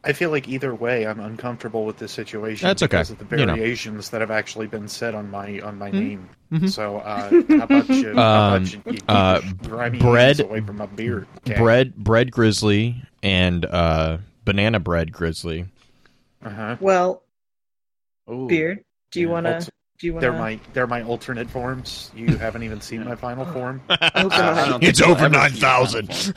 I 0.07 0.13
feel 0.13 0.29
like 0.31 0.47
either 0.47 0.73
way, 0.73 1.05
I'm 1.05 1.19
uncomfortable 1.19 1.85
with 1.85 1.97
this 1.97 2.11
situation. 2.13 2.67
That's 2.67 2.81
okay. 2.81 2.87
because 2.97 3.11
of 3.11 3.17
the 3.19 3.37
You 3.37 3.45
know. 3.45 3.55
variations 3.55 4.09
that 4.11 4.21
have 4.21 4.31
actually 4.31 4.67
been 4.67 4.87
said 4.87 5.13
on 5.13 5.29
my 5.29 5.59
on 5.59 5.77
my 5.77 5.89
Mhm. 5.91 5.93
name. 5.93 6.29
Mhm. 6.53 6.69
So, 6.69 6.97
uh, 6.97 7.29
how 7.57 7.63
about 7.65 7.89
you? 7.89 8.15
how 8.15 8.21
Um, 8.55 8.63
about 8.63 8.73
you, 8.73 8.81
you 8.85 8.99
uh, 9.09 9.41
grimy 9.63 9.99
bread- 9.99 10.39
away 10.39 10.61
from 10.61 10.77
my 10.77 10.85
beard? 10.85 11.27
okay? 11.47 11.59
Bread 11.59 11.95
bread 11.95 12.31
grizzly 12.31 12.95
and 13.21 13.65
uh, 13.65 14.17
banana 14.45 14.79
bread 14.79 15.11
grizzly. 15.11 15.65
Uh 16.43 16.49
huh. 16.49 16.75
Well, 16.79 17.23
Ooh. 18.31 18.47
beard. 18.47 18.83
Do 19.11 19.19
you 19.19 19.27
Yeah, 19.27 19.33
want 19.33 19.45
to? 19.47 19.53
also- 19.55 19.71
Do 19.99 20.05
you 20.07 20.13
want 20.13 20.21
They're 20.21 20.31
my 20.33 20.59
they're 20.73 20.87
my 20.87 21.01
alternate 21.03 21.49
forms. 21.49 22.11
You 22.15 22.37
haven't 22.37 22.61
even 22.63 22.79
seen 22.81 23.03
my 23.03 23.15
final 23.15 23.45
form. 23.53 23.81
Oh, 23.89 23.95
I- 23.99 24.11
I 24.15 24.23
God. 24.23 24.83
It's 24.83 25.01
over 25.01 25.25
ever 25.25 25.33
see 25.33 25.39
nine 25.39 25.51
that 25.51 25.59
thousand. 25.59 26.13
form. 26.13 26.35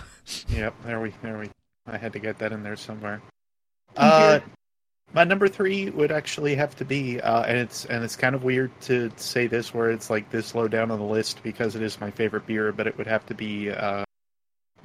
Yep, 0.49 0.75
there 0.87 1.01
we 1.01 1.13
there 1.23 1.39
we. 1.39 1.51
I 1.87 1.97
had 1.99 2.13
to 2.15 2.19
get 2.19 2.39
that 2.39 2.53
in 2.53 2.63
there 2.63 2.77
somewhere. 2.77 3.21
Uh, 4.01 4.41
my 5.13 5.25
number 5.25 5.49
three 5.49 5.91
would 5.91 6.13
actually 6.13 6.55
have 6.55 6.77
to 6.77 6.85
be, 6.85 7.21
uh, 7.21 7.43
and 7.43 7.59
it's 7.59 7.85
and 7.85 8.05
it's 8.05 8.17
kind 8.17 8.35
of 8.35 8.45
weird 8.45 8.71
to 8.83 9.11
say 9.17 9.47
this 9.47 9.75
where 9.75 9.91
it's 9.91 10.09
like 10.09 10.31
this 10.31 10.55
low 10.55 10.69
down 10.69 10.91
on 10.91 10.99
the 10.99 11.05
list 11.05 11.43
because 11.43 11.75
it 11.75 11.83
is 11.83 12.01
my 12.01 12.11
favorite 12.11 12.47
beer, 12.47 12.73
but 12.73 12.87
it 12.87 12.97
would 12.97 13.09
have 13.09 13.27
to 13.27 13.35
be 13.35 13.71
uh, 13.71 14.05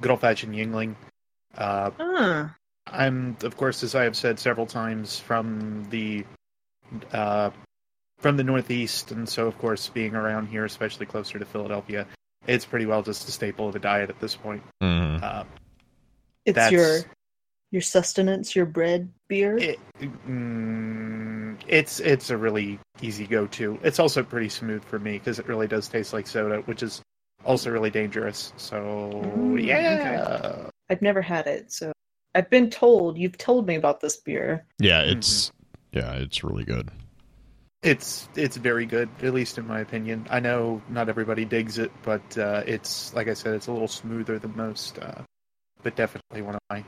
good 0.00 0.10
old 0.10 0.20
fashioned 0.20 0.54
Yuengling. 0.54 0.94
Uh, 1.56 1.90
Ah, 1.98 2.54
I'm, 2.88 3.36
of 3.42 3.56
course, 3.56 3.82
as 3.82 3.94
I 3.94 4.04
have 4.04 4.16
said 4.16 4.38
several 4.38 4.66
times, 4.66 5.18
from 5.18 5.86
the 5.90 6.24
uh, 7.12 7.50
from 8.18 8.36
the 8.36 8.44
Northeast, 8.44 9.12
and 9.12 9.28
so 9.28 9.46
of 9.46 9.56
course, 9.58 9.88
being 9.90 10.14
around 10.14 10.48
here, 10.48 10.64
especially 10.64 11.06
closer 11.06 11.38
to 11.38 11.44
Philadelphia, 11.44 12.06
it's 12.46 12.64
pretty 12.64 12.86
well 12.86 13.02
just 13.02 13.28
a 13.28 13.32
staple 13.32 13.68
of 13.68 13.72
the 13.74 13.78
diet 13.78 14.10
at 14.10 14.18
this 14.20 14.34
point. 14.34 14.62
Mhm. 14.82 15.22
Uh, 15.22 15.44
it's 16.44 16.70
your 16.72 17.00
your 17.76 17.82
sustenance, 17.82 18.56
your 18.56 18.64
bread 18.64 19.12
beer. 19.28 19.58
it, 19.58 19.78
mm, 20.00 21.58
it's 21.68 22.00
it's 22.00 22.30
a 22.30 22.36
really 22.36 22.78
easy 23.02 23.26
go 23.26 23.46
to. 23.48 23.78
It's 23.82 23.98
also 23.98 24.22
pretty 24.22 24.48
smooth 24.48 24.82
for 24.82 24.98
me 24.98 25.18
because 25.18 25.38
it 25.38 25.46
really 25.46 25.68
does 25.68 25.86
taste 25.86 26.14
like 26.14 26.26
soda, 26.26 26.62
which 26.62 26.82
is 26.82 27.02
also 27.44 27.70
really 27.70 27.90
dangerous. 27.90 28.54
So 28.56 28.80
Mm, 29.22 29.62
yeah, 29.62 30.70
I've 30.88 31.02
never 31.02 31.20
had 31.20 31.46
it, 31.46 31.70
so 31.70 31.92
I've 32.34 32.48
been 32.48 32.70
told. 32.70 33.18
You've 33.18 33.36
told 33.36 33.66
me 33.66 33.74
about 33.74 34.00
this 34.00 34.16
beer. 34.16 34.64
Yeah, 34.78 35.02
it's 35.02 35.52
yeah, 35.92 36.12
it's 36.14 36.42
really 36.42 36.64
good. 36.64 36.90
it's 37.82 38.26
it's 38.36 38.56
very 38.56 38.86
good, 38.86 39.10
at 39.22 39.34
least 39.34 39.58
in 39.58 39.66
my 39.66 39.80
opinion. 39.80 40.26
I 40.30 40.40
know 40.40 40.80
not 40.88 41.10
everybody 41.10 41.44
digs 41.44 41.76
it, 41.76 41.92
but 42.02 42.38
uh, 42.38 42.62
it's 42.66 43.12
like 43.12 43.28
I 43.28 43.34
said, 43.34 43.52
it's 43.52 43.66
a 43.66 43.72
little 43.72 43.86
smoother 43.86 44.38
than 44.38 44.56
most. 44.56 44.98
Uh, 44.98 45.20
but 45.82 45.94
definitely 45.94 46.40
one 46.40 46.54
of 46.54 46.60
my 46.70 46.82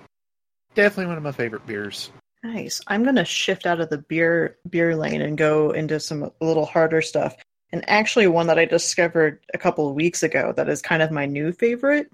definitely 0.75 1.07
one 1.07 1.17
of 1.17 1.23
my 1.23 1.33
favorite 1.33 1.67
beers. 1.67 2.11
Nice. 2.43 2.81
I'm 2.87 3.05
gonna 3.05 3.25
shift 3.25 3.67
out 3.67 3.81
of 3.81 3.91
the 3.91 3.99
beer 3.99 4.59
beer 4.71 4.97
lane 4.97 5.23
and 5.23 5.37
go 5.37 5.71
into 5.73 5.99
some 5.99 6.23
a 6.23 6.33
little 6.45 6.67
harder 6.67 7.03
stuff. 7.03 7.37
And 7.73 7.85
actually, 7.89 8.27
one 8.29 8.47
that 8.47 8.59
I 8.59 8.65
discovered 8.65 9.41
a 9.53 9.59
couple 9.59 9.89
of 9.89 9.95
weeks 9.95 10.23
ago 10.23 10.53
that 10.57 10.69
is 10.69 10.81
kind 10.81 11.03
of 11.03 11.11
my 11.11 11.27
new 11.27 11.53
favorite. 11.53 12.11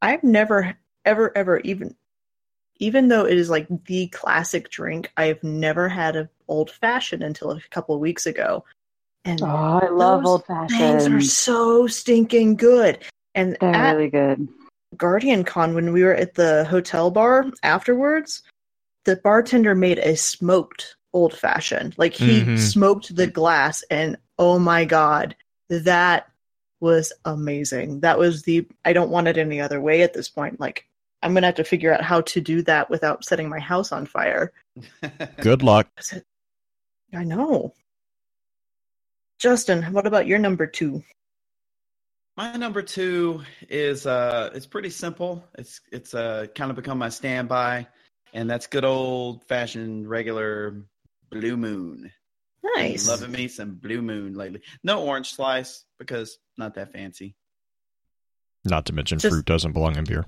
I've 0.00 0.24
never, 0.24 0.76
ever, 1.04 1.36
ever 1.36 1.58
even, 1.60 1.94
even 2.78 3.08
though 3.08 3.26
it 3.26 3.36
is 3.36 3.50
like 3.50 3.66
the 3.84 4.08
classic 4.08 4.70
drink, 4.70 5.12
I've 5.16 5.42
never 5.44 5.88
had 5.88 6.16
an 6.16 6.28
old 6.48 6.70
fashioned 6.70 7.22
until 7.22 7.50
a 7.52 7.60
couple 7.70 7.94
of 7.94 8.00
weeks 8.00 8.26
ago. 8.26 8.64
And 9.24 9.42
Oh, 9.42 9.46
I 9.46 9.88
love 9.88 10.22
those 10.22 10.42
old 10.48 10.70
things 10.70 11.06
are 11.06 11.20
so 11.20 11.86
stinking 11.86 12.56
good. 12.56 13.04
And 13.34 13.56
They're 13.60 13.74
at 13.74 13.96
really 13.96 14.10
good. 14.10 14.48
Guardian 14.96 15.44
Con, 15.44 15.74
when 15.74 15.92
we 15.92 16.02
were 16.02 16.14
at 16.14 16.34
the 16.34 16.64
hotel 16.64 17.10
bar 17.10 17.46
afterwards, 17.62 18.42
the 19.04 19.16
bartender 19.16 19.74
made 19.74 19.98
a 19.98 20.16
smoked 20.16 20.96
old 21.12 21.34
fashioned. 21.36 21.94
Like 21.98 22.14
he 22.14 22.42
Mhm. 22.42 22.58
smoked 22.58 23.14
the 23.14 23.26
glass, 23.26 23.82
and 23.90 24.16
oh 24.38 24.58
my 24.58 24.84
god, 24.84 25.36
that 25.68 26.30
was 26.80 27.12
amazing. 27.24 28.00
That 28.00 28.18
was 28.18 28.42
the 28.42 28.66
I 28.84 28.92
don't 28.92 29.10
want 29.10 29.28
it 29.28 29.38
any 29.38 29.60
other 29.60 29.80
way 29.80 30.02
at 30.02 30.12
this 30.14 30.28
point. 30.28 30.60
Like 30.60 30.86
I'm 31.22 31.34
gonna 31.34 31.46
have 31.46 31.54
to 31.56 31.64
figure 31.64 31.92
out 31.92 32.02
how 32.02 32.20
to 32.22 32.40
do 32.40 32.62
that 32.62 32.90
without 32.90 33.24
setting 33.24 33.48
my 33.48 33.60
house 33.60 33.92
on 33.92 34.06
fire. 34.06 34.52
Good 35.40 35.62
luck. 35.62 35.88
'Cause 35.96 36.12
it- 36.14 36.26
I 37.14 37.24
know. 37.24 37.74
Justin, 39.38 39.82
what 39.92 40.06
about 40.06 40.26
your 40.26 40.38
number 40.38 40.66
two? 40.66 41.02
My 42.36 42.56
number 42.56 42.80
two 42.82 43.42
is 43.68 44.06
uh, 44.06 44.50
it's 44.54 44.66
pretty 44.66 44.90
simple. 44.90 45.44
It's 45.58 45.80
it's 45.90 46.14
uh, 46.14 46.46
kind 46.54 46.70
of 46.70 46.76
become 46.76 46.96
my 46.98 47.10
standby, 47.10 47.86
and 48.32 48.48
that's 48.48 48.66
good 48.66 48.84
old 48.84 49.44
fashioned 49.44 50.08
regular 50.08 50.82
Blue 51.30 51.56
Moon. 51.58 52.10
Nice. 52.76 53.06
Loving 53.06 53.32
me 53.32 53.48
some 53.48 53.74
Blue 53.74 54.00
Moon 54.00 54.34
lately. 54.34 54.62
No 54.82 55.02
orange 55.04 55.32
slice 55.34 55.84
because 55.98 56.38
not 56.56 56.74
that 56.74 56.92
fancy. 56.92 57.34
Not 58.64 58.86
to 58.86 58.92
mention, 58.94 59.18
Just- 59.18 59.32
fruit 59.32 59.44
doesn't 59.44 59.72
belong 59.72 59.96
in 59.96 60.04
beer. 60.04 60.24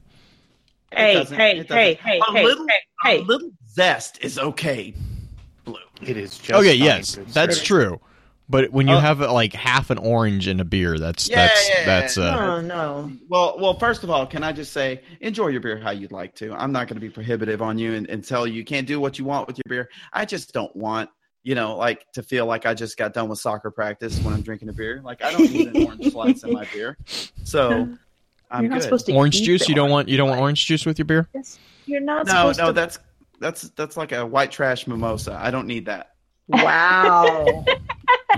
Hey, 0.92 1.24
hey, 1.24 1.64
hey, 1.68 1.94
hey, 1.94 2.20
A 2.20 2.32
hey, 2.32 2.44
little- 2.44 2.66
hey, 3.02 3.18
A 3.18 3.22
little 3.22 3.50
zest 3.68 4.18
is 4.22 4.38
okay. 4.38 4.94
Blue. 5.64 5.76
It 6.02 6.16
is 6.16 6.36
just 6.38 6.52
Okay, 6.52 6.74
yes, 6.74 7.18
that's 7.28 7.62
true. 7.62 7.98
But 8.48 8.72
when 8.72 8.86
you 8.88 8.94
Oh. 8.94 8.98
have 9.00 9.20
like 9.20 9.54
half 9.54 9.88
an 9.90 9.96
orange 9.98 10.48
in 10.48 10.60
a 10.60 10.64
beer, 10.64 10.98
that's 10.98 11.28
Yeah, 11.30 11.46
that's 11.46 11.68
yeah, 11.68 11.74
yeah, 11.78 11.84
that's 11.86 12.18
uh, 12.18 12.36
Oh 12.38 12.60
no. 12.60 13.10
Well, 13.28 13.56
well. 13.58 13.78
First 13.78 14.04
of 14.04 14.10
all, 14.10 14.26
can 14.26 14.42
I 14.44 14.52
just 14.52 14.72
say, 14.72 15.00
enjoy 15.20 15.48
your 15.48 15.60
beer 15.62 15.78
how 15.78 15.90
you'd 15.92 16.12
like 16.12 16.34
to. 16.36 16.52
I'm 16.52 16.70
not 16.70 16.86
going 16.88 16.96
to 16.96 17.00
be 17.00 17.08
prohibitive 17.08 17.62
on 17.62 17.78
you 17.78 17.94
and, 17.94 18.06
and 18.10 18.22
tell 18.22 18.46
you 18.46 18.52
you 18.54 18.64
can't 18.64 18.86
do 18.86 19.00
what 19.00 19.18
you 19.18 19.24
want 19.24 19.46
with 19.46 19.56
your 19.56 19.64
beer. 19.68 19.88
I 20.12 20.26
just 20.26 20.52
don't 20.52 20.74
want, 20.76 21.08
you 21.42 21.54
know, 21.54 21.74
like 21.76 22.06
to 22.12 22.22
feel 22.22 22.44
like 22.44 22.66
I 22.66 22.74
just 22.74 22.98
got 22.98 23.14
done 23.14 23.28
with 23.30 23.38
soccer 23.38 23.70
practice 23.70 24.18
when 24.20 24.34
I'm 24.34 24.42
drinking 24.42 24.68
a 24.68 24.72
beer. 24.74 25.00
Like 25.02 25.22
I 25.24 25.30
don't 25.32 25.50
need 25.50 25.68
an 25.74 25.86
orange 25.86 26.12
slice 26.12 26.42
in 26.44 26.52
my 26.52 26.66
beer. 26.72 26.98
So 27.44 27.70
I'm 28.50 28.64
You're 28.64 28.70
not 28.70 28.76
good. 28.76 28.82
supposed 28.82 29.06
to 29.06 29.14
orange 29.14 29.36
eat 29.36 29.44
juice. 29.44 29.68
You 29.70 29.74
don't 29.74 29.88
want 29.90 30.08
you 30.10 30.18
don't 30.18 30.28
want 30.28 30.36
slice. 30.38 30.42
orange 30.42 30.66
juice 30.66 30.84
with 30.84 30.98
your 30.98 31.06
beer. 31.06 31.28
Yes. 31.34 31.58
You're 31.86 32.00
not 32.00 32.26
no, 32.26 32.32
supposed 32.52 32.58
no. 32.58 32.66
to. 32.66 32.72
That's 32.74 32.98
that's 33.40 33.62
that's 33.70 33.96
like 33.96 34.12
a 34.12 34.24
white 34.26 34.50
trash 34.52 34.86
mimosa. 34.86 35.38
I 35.42 35.50
don't 35.50 35.66
need 35.66 35.86
that. 35.86 36.10
Wow. 36.48 37.64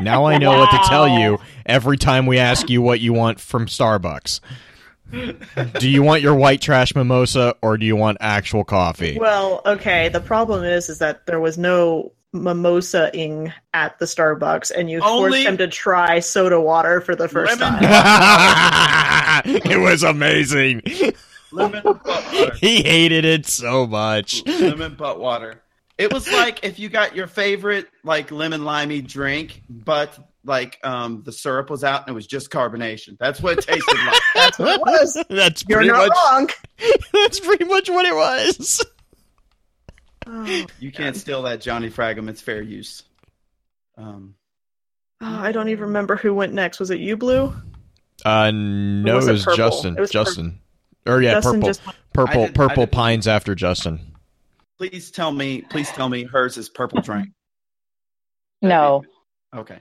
Now 0.00 0.24
I 0.26 0.38
know 0.38 0.58
what 0.58 0.70
to 0.70 0.78
tell 0.88 1.08
you 1.08 1.38
every 1.66 1.96
time 1.96 2.26
we 2.26 2.38
ask 2.38 2.68
you 2.70 2.82
what 2.82 3.00
you 3.00 3.12
want 3.12 3.40
from 3.40 3.66
Starbucks. 3.66 4.40
do 5.78 5.88
you 5.88 6.02
want 6.02 6.20
your 6.22 6.34
white 6.34 6.60
trash 6.60 6.94
mimosa 6.94 7.54
or 7.62 7.76
do 7.78 7.86
you 7.86 7.96
want 7.96 8.18
actual 8.20 8.64
coffee? 8.64 9.18
well, 9.18 9.62
okay. 9.64 10.08
The 10.08 10.20
problem 10.20 10.64
is, 10.64 10.88
is 10.88 10.98
that 10.98 11.26
there 11.26 11.40
was 11.40 11.56
no 11.58 12.12
mimosa-ing 12.32 13.52
at 13.72 13.98
the 13.98 14.04
Starbucks, 14.04 14.70
and 14.76 14.90
you 14.90 15.00
Only- 15.00 15.30
forced 15.44 15.48
him 15.48 15.56
to 15.58 15.68
try 15.68 16.18
soda 16.20 16.60
water 16.60 17.00
for 17.00 17.14
the 17.16 17.28
first 17.28 17.58
Lemon- 17.60 17.80
time. 17.82 19.42
it 19.46 19.78
was 19.80 20.02
amazing. 20.02 20.82
Lemon 21.52 21.82
butt 21.82 22.02
water. 22.04 22.54
he 22.60 22.82
hated 22.82 23.24
it 23.24 23.46
so 23.46 23.86
much. 23.86 24.44
lemon 24.46 24.94
butt 24.96 25.18
water. 25.20 25.62
It 25.98 26.12
was 26.12 26.30
like 26.30 26.62
if 26.64 26.78
you 26.78 26.88
got 26.90 27.16
your 27.16 27.26
favorite 27.26 27.88
like 28.04 28.30
lemon 28.30 28.64
limey 28.64 29.00
drink, 29.00 29.62
but 29.70 30.16
like 30.44 30.78
um 30.84 31.22
the 31.24 31.32
syrup 31.32 31.70
was 31.70 31.82
out 31.84 32.02
and 32.02 32.10
it 32.10 32.12
was 32.14 32.26
just 32.26 32.50
carbonation. 32.50 33.16
That's 33.18 33.40
what 33.40 33.58
it 33.58 33.64
tasted 33.66 33.96
like. 34.06 34.20
That's 34.34 34.58
what 34.58 34.68
it 34.74 34.80
was. 34.80 35.24
That's 35.30 35.64
You're 35.68 35.78
pretty 35.78 35.90
not 35.92 36.08
much 36.08 36.16
wrong. 36.30 36.50
that's 37.14 37.40
pretty 37.40 37.64
much 37.64 37.88
what 37.88 38.04
it 38.04 38.14
was. 38.14 38.84
Oh, 40.26 40.66
You 40.80 40.92
can't 40.92 41.16
steal 41.16 41.42
that 41.42 41.60
Johnny 41.60 41.88
Fragum. 41.88 42.28
It's 42.28 42.40
fair 42.42 42.60
use. 42.62 43.02
Um, 43.96 44.34
Oh, 45.22 45.26
I 45.40 45.50
don't 45.52 45.70
even 45.70 45.84
remember 45.84 46.16
who 46.16 46.34
went 46.34 46.52
next. 46.52 46.78
Was 46.78 46.90
it 46.90 47.00
you, 47.00 47.16
Blue? 47.16 47.54
Uh 48.22 48.50
no, 48.50 49.16
was 49.16 49.26
it 49.26 49.30
it 49.30 49.32
was 49.32 49.44
purple? 49.44 49.56
Justin. 49.56 49.96
It 49.96 50.00
was 50.00 50.10
pur- 50.10 50.12
Justin. 50.12 50.60
or 51.06 51.22
yeah, 51.22 51.32
Justin 51.34 51.52
purple. 51.54 51.68
just 51.68 51.82
Purple 52.12 52.46
did- 52.46 52.54
purple 52.54 52.84
did- 52.84 52.92
pines 52.92 53.26
after 53.26 53.54
Justin. 53.54 54.00
Please 54.78 55.10
tell 55.10 55.32
me. 55.32 55.62
Please 55.62 55.90
tell 55.90 56.08
me 56.08 56.24
hers 56.24 56.56
is 56.56 56.68
purple 56.68 57.00
drink. 57.02 57.30
No. 58.62 59.04
Okay. 59.54 59.78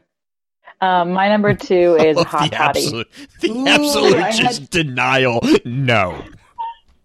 Um, 0.82 1.12
my 1.12 1.30
number 1.30 1.54
two 1.56 1.96
is 1.96 2.18
hot 2.24 2.50
the 2.50 2.56
toddy. 2.56 2.80
absolute, 2.80 3.08
the 3.42 3.50
Ooh, 3.52 3.68
absolute 3.68 4.16
I 4.16 4.32
just 4.32 4.60
had- 4.62 4.70
denial. 4.70 5.40
No. 5.64 6.24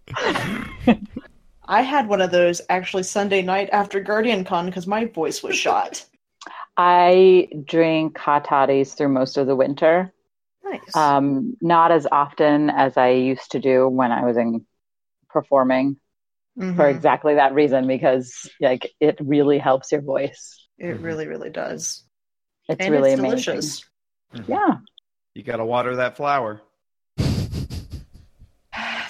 I 1.69 1.83
had 1.83 2.09
one 2.09 2.21
of 2.21 2.33
those 2.33 2.61
actually 2.69 3.05
Sunday 3.05 3.43
night 3.43 3.71
after 3.73 4.01
Guardian 4.01 4.45
Con 4.45 4.67
because 4.67 4.87
my 4.89 5.05
voice 5.05 5.43
was 5.43 5.57
shot. 5.57 6.05
I 6.77 7.49
drink 7.65 8.19
hot 8.19 8.45
toddies 8.45 8.95
through 8.95 9.11
most 9.11 9.37
of 9.37 9.47
the 9.47 9.55
winter. 9.55 10.13
Nice. 10.65 10.97
Um, 10.97 11.57
not 11.61 11.93
as 11.93 12.07
often 12.11 12.71
as 12.71 12.97
I 12.97 13.11
used 13.11 13.53
to 13.53 13.61
do 13.61 13.89
when 13.89 14.11
I 14.11 14.25
was 14.25 14.37
in 14.37 14.67
performing 15.29 15.97
Mhm. 16.59 16.77
for 16.77 16.89
exactly 16.89 17.35
that 17.35 17.55
reason 17.55 17.87
because 17.87 18.51
like 18.61 18.93
it 19.01 19.19
really 19.21 19.59
helps 19.59 19.93
your 19.93 20.01
voice. 20.03 20.67
It 20.79 21.01
really, 21.01 21.27
really 21.27 21.51
does. 21.51 22.05
It's 22.69 22.81
and 22.85 22.93
really 22.93 23.13
it's 23.13 23.19
amazing. 23.21 23.55
delicious. 23.55 23.85
Yeah. 24.47 24.77
You 25.35 25.43
got 25.43 25.57
to 25.57 25.65
water 25.65 25.97
that 25.97 26.17
flower. 26.17 26.61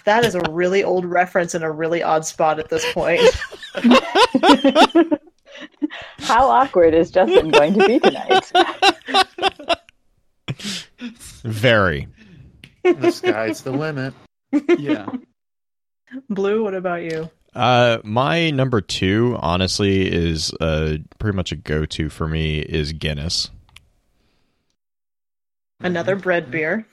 That 0.07 0.25
is 0.25 0.35
a 0.35 0.41
really 0.51 0.83
old 0.83 1.05
reference 1.05 1.55
in 1.55 1.63
a 1.63 1.71
really 1.71 2.03
odd 2.03 2.25
spot 2.25 2.59
at 2.59 2.71
this 2.71 2.91
point. 2.93 3.21
How 6.21 6.49
awkward 6.49 6.95
is 6.95 7.11
Justin 7.11 7.51
going 7.51 7.75
to 7.79 7.87
be 7.87 7.99
tonight? 8.01 8.51
Very. 11.43 12.09
The 12.83 13.11
sky's 13.11 13.63
the 13.63 13.73
limit. 13.73 14.15
Yeah. 14.79 15.07
Blue, 16.29 16.63
what 16.63 16.75
about 16.75 17.03
you? 17.03 17.31
Uh, 17.55 17.99
my 18.05 18.51
number 18.51 18.81
two, 18.81 19.37
honestly, 19.41 20.11
is 20.11 20.53
uh 20.55 20.99
pretty 21.19 21.37
much 21.37 21.53
a 21.53 21.57
go-to 21.57 22.09
for 22.09 22.29
me 22.29 22.61
is 22.61 22.93
Guinness. 22.93 23.51
Another 25.81 26.15
bread 26.15 26.51
beer. 26.51 26.87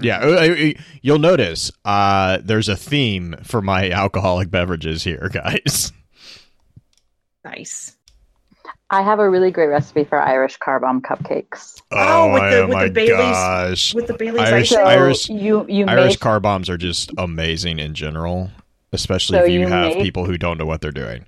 Yeah, 0.00 0.18
uh, 0.18 0.28
uh, 0.28 0.70
you'll 1.02 1.18
notice 1.18 1.70
uh 1.84 2.38
there's 2.42 2.68
a 2.68 2.76
theme 2.76 3.36
for 3.44 3.62
my 3.62 3.90
alcoholic 4.02 4.50
beverages 4.50 5.04
here, 5.04 5.30
guys. 5.32 5.92
Nice. 7.44 7.96
I 8.90 9.02
have 9.02 9.18
a 9.18 9.28
really 9.28 9.50
great 9.50 9.66
recipe 9.68 10.04
for 10.04 10.20
Irish 10.20 10.56
car 10.58 10.78
bomb 10.80 11.02
cupcakes. 11.02 11.80
Oh, 11.90 12.32
with 12.32 12.42
the- 12.50 12.58
oh 12.58 12.66
with 12.66 12.70
the 12.70 12.74
my 12.74 12.88
Baileys- 12.88 13.16
gosh. 13.18 13.94
With 13.94 14.06
the 14.06 14.14
Bailey's 14.14 14.40
Irish- 14.42 14.72
icing. 14.72 14.78
So 14.78 14.84
Irish- 14.84 15.28
you 15.30 15.66
you 15.68 15.86
Irish 15.86 16.12
make 16.12 16.20
car 16.20 16.40
bombs 16.40 16.70
are 16.70 16.76
just 16.78 17.10
amazing 17.18 17.78
in 17.78 17.94
general, 17.94 18.50
especially 18.92 19.38
So 19.38 19.44
if 19.44 19.50
you, 19.50 19.60
you 19.60 19.66
have 19.68 19.94
make- 19.94 20.02
people 20.02 20.24
who 20.24 20.38
don't 20.38 20.58
know 20.58 20.66
what 20.66 20.80
they're 20.80 20.92
doing. 20.92 21.26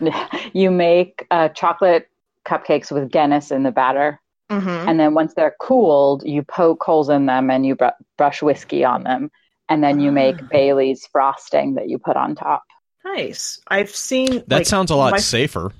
you 0.52 0.70
make 0.70 1.26
uh, 1.30 1.48
chocolate 1.50 2.08
cupcakes 2.44 2.92
with 2.92 3.10
Guinness 3.10 3.50
in 3.50 3.62
the 3.62 3.72
batter, 3.72 4.20
Mhm. 4.50 4.86
and 4.88 5.00
then 5.00 5.14
once 5.14 5.34
they're 5.34 5.56
cooled, 5.60 6.22
you 6.24 6.42
poke 6.42 6.82
holes 6.82 7.08
in 7.08 7.26
them 7.26 7.50
and 7.50 7.64
you 7.66 7.74
br- 7.74 7.86
brush 8.18 8.42
whiskey 8.42 8.84
on 8.84 9.02
them, 9.02 9.30
and 9.68 9.82
then 9.82 9.98
you 10.00 10.12
make 10.12 10.36
Ah. 10.40 10.46
Bailey's 10.50 11.06
frosting 11.06 11.74
that 11.74 11.88
you 11.88 11.98
put 11.98 12.16
on 12.16 12.34
top. 12.34 12.62
Nice. 13.04 13.60
I've 13.68 13.90
seen 13.90 14.44
That 14.48 14.50
like, 14.58 14.66
sounds 14.66 14.90
a 14.90 14.96
lot 14.96 15.12
my, 15.12 15.18
safer 15.18 15.72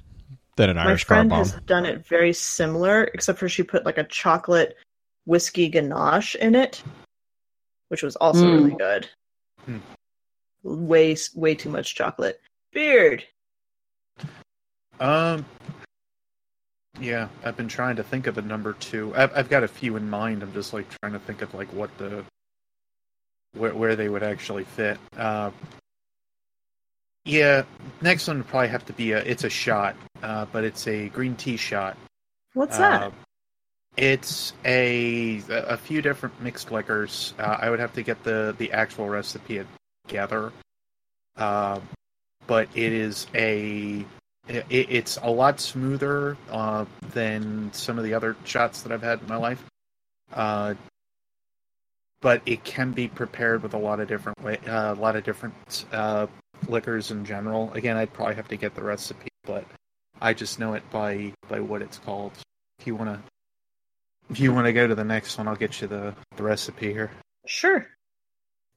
than 0.57 0.71
an 0.71 0.77
My 0.77 0.87
Irish 0.87 1.05
car 1.05 1.19
friend 1.19 1.33
has 1.33 1.53
done 1.67 1.87
it 1.87 2.07
very 2.07 2.33
similar, 2.33 3.05
except 3.15 3.39
for 3.39 3.49
she 3.49 3.63
put 3.63 3.85
like 3.85 3.99
a 3.99 4.05
chocolate 4.05 4.77
whiskey 5.27 5.69
ganache 5.69 6.35
in 6.35 6.55
it, 6.55 6.83
which 7.89 8.03
was 8.03 8.17
also 8.17 8.45
Mm. 8.45 8.55
really 8.55 8.75
good. 8.77 9.09
Hmm. 9.65 9.79
Way 10.63 11.17
way 11.35 11.55
too 11.55 11.69
much 11.71 11.95
chocolate. 11.95 12.41
Beard. 12.73 13.25
Um. 14.99 15.45
Yeah, 16.99 17.29
I've 17.45 17.57
been 17.59 17.69
trying 17.69 17.97
to 17.97 18.03
think 18.03 18.27
of 18.27 18.39
a 18.39 18.43
number 18.43 18.73
two. 18.73 19.13
I've, 19.15 19.37
I've 19.37 19.51
got 19.51 19.63
a 19.63 19.69
few 19.69 19.97
in 19.97 20.09
mind. 20.09 20.43
I'm 20.43 20.53
just 20.55 20.73
like 20.73 20.87
trying 21.03 21.13
to 21.13 21.19
think 21.19 21.43
of 21.43 21.53
like 21.53 21.71
what 21.75 21.97
the 21.99 22.25
where 23.53 23.75
where 23.75 23.97
they 23.97 24.09
would 24.09 24.23
actually 24.23 24.65
fit. 24.65 24.99
Uh, 25.17 25.51
yeah, 27.27 27.65
next 28.01 28.29
one 28.29 28.39
would 28.39 28.47
probably 28.47 28.69
have 28.69 28.87
to 28.87 28.93
be 28.93 29.13
a. 29.13 29.19
It's 29.19 29.45
a 29.45 29.51
shot, 29.51 29.97
uh, 30.23 30.47
but 30.53 30.65
it's 30.65 30.87
a 30.87 31.09
green 31.09 31.35
tea 31.35 31.57
shot. 31.57 31.99
What's 32.55 32.79
Uh, 32.79 33.11
that? 33.11 33.13
It's 33.97 34.53
a 34.65 35.43
a 35.49 35.77
few 35.77 36.01
different 36.01 36.41
mixed 36.41 36.71
liquors. 36.71 37.35
Uh, 37.39 37.57
I 37.61 37.69
would 37.69 37.81
have 37.81 37.93
to 37.95 38.03
get 38.03 38.23
the 38.23 38.55
the 38.59 38.73
actual 38.73 39.09
recipe 39.09 39.63
together, 40.07 40.53
uh, 41.37 41.81
but 42.47 42.69
it 42.75 42.93
is 42.93 43.27
a 43.35 44.05
it, 44.49 44.65
it's 44.71 45.19
a 45.23 45.31
lot 45.31 45.59
smoother 45.59 46.37
uh, 46.51 46.85
than 47.13 47.73
some 47.73 47.99
of 47.99 48.05
the 48.05 48.15
other 48.15 48.37
shots 48.45 48.83
that 48.83 48.93
I've 48.93 49.03
had 49.03 49.21
in 49.21 49.29
my 49.29 49.37
life. 49.37 49.65
Uh, 50.33 50.75
but 52.21 52.41
it 52.47 52.65
can 52.65 52.93
be 52.93 53.09
prepared 53.09 53.63
with 53.63 53.75
a 53.75 53.79
lot 53.79 53.99
of 54.01 54.09
different 54.09 54.41
way, 54.43 54.59
uh, 54.67 54.95
a 54.95 54.97
lot 54.97 55.17
of 55.17 55.25
different 55.25 55.87
uh, 55.93 56.27
liquors 56.69 57.11
in 57.11 57.25
general. 57.25 57.73
Again, 57.75 57.97
I'd 57.97 58.13
probably 58.13 58.35
have 58.35 58.49
to 58.49 58.57
get 58.57 58.75
the 58.75 58.83
recipe, 58.83 59.29
but 59.45 59.65
I 60.21 60.35
just 60.35 60.59
know 60.59 60.75
it 60.75 60.89
by 60.91 61.33
by 61.49 61.61
what 61.61 61.83
it's 61.83 61.99
called. 61.99 62.33
If 62.79 62.87
you 62.87 62.95
want 62.95 63.11
to, 63.11 63.21
if 64.31 64.41
you 64.41 64.53
want 64.53 64.67
to 64.67 64.73
go 64.73 64.87
to 64.87 64.95
the 64.95 65.05
next 65.05 65.39
one, 65.39 65.49
I'll 65.49 65.57
get 65.57 65.81
you 65.81 65.89
the 65.89 66.15
the 66.37 66.43
recipe 66.43 66.93
here. 66.93 67.11
Sure. 67.47 67.87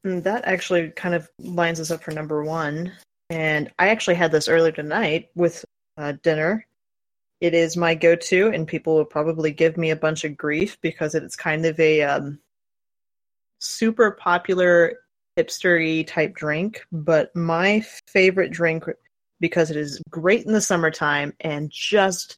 And 0.04 0.24
that 0.24 0.46
actually 0.46 0.92
kind 0.92 1.16
of 1.16 1.30
lines 1.40 1.80
us 1.80 1.92
up 1.92 2.04
for 2.04 2.12
number 2.12 2.44
one. 2.44 2.94
And 3.30 3.70
I 3.78 3.90
actually 3.90 4.16
had 4.16 4.32
this 4.32 4.48
earlier 4.48 4.72
tonight 4.72 5.30
with 5.36 5.66
uh, 5.98 6.14
dinner. 6.24 6.66
It 7.42 7.54
is 7.54 7.78
my 7.78 7.96
go 7.96 8.16
to, 8.16 8.48
and 8.48 8.68
people 8.68 8.96
will 8.96 9.06
probably 9.06 9.52
give 9.52 9.78
me 9.78 9.92
a 9.92 9.96
bunch 9.96 10.24
of 10.24 10.38
grief 10.38 10.80
because 10.82 11.16
it's 11.16 11.36
kind 11.36 11.66
of 11.66 11.80
a 11.80 12.02
um, 12.02 12.40
super 13.60 14.12
popular 14.12 14.98
hipstery 15.38 16.06
type 16.06 16.36
drink, 16.36 16.86
but 16.92 17.36
my 17.36 17.84
favorite 18.08 18.52
drink 18.52 18.86
because 19.40 19.72
it 19.72 19.78
is 19.78 20.02
great 20.10 20.46
in 20.46 20.54
the 20.54 20.62
summertime 20.62 21.34
and 21.42 21.70
just 21.70 22.38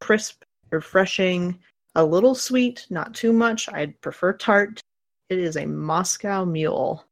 crisp, 0.00 0.42
refreshing, 0.70 1.58
a 1.94 2.04
little 2.04 2.34
sweet, 2.34 2.86
not 2.90 3.14
too 3.14 3.32
much. 3.32 3.68
I'd 3.72 4.00
prefer 4.00 4.32
tart. 4.32 4.80
It 5.28 5.38
is 5.38 5.56
a 5.56 5.66
Moscow 5.66 6.44
Mule. 6.44 7.04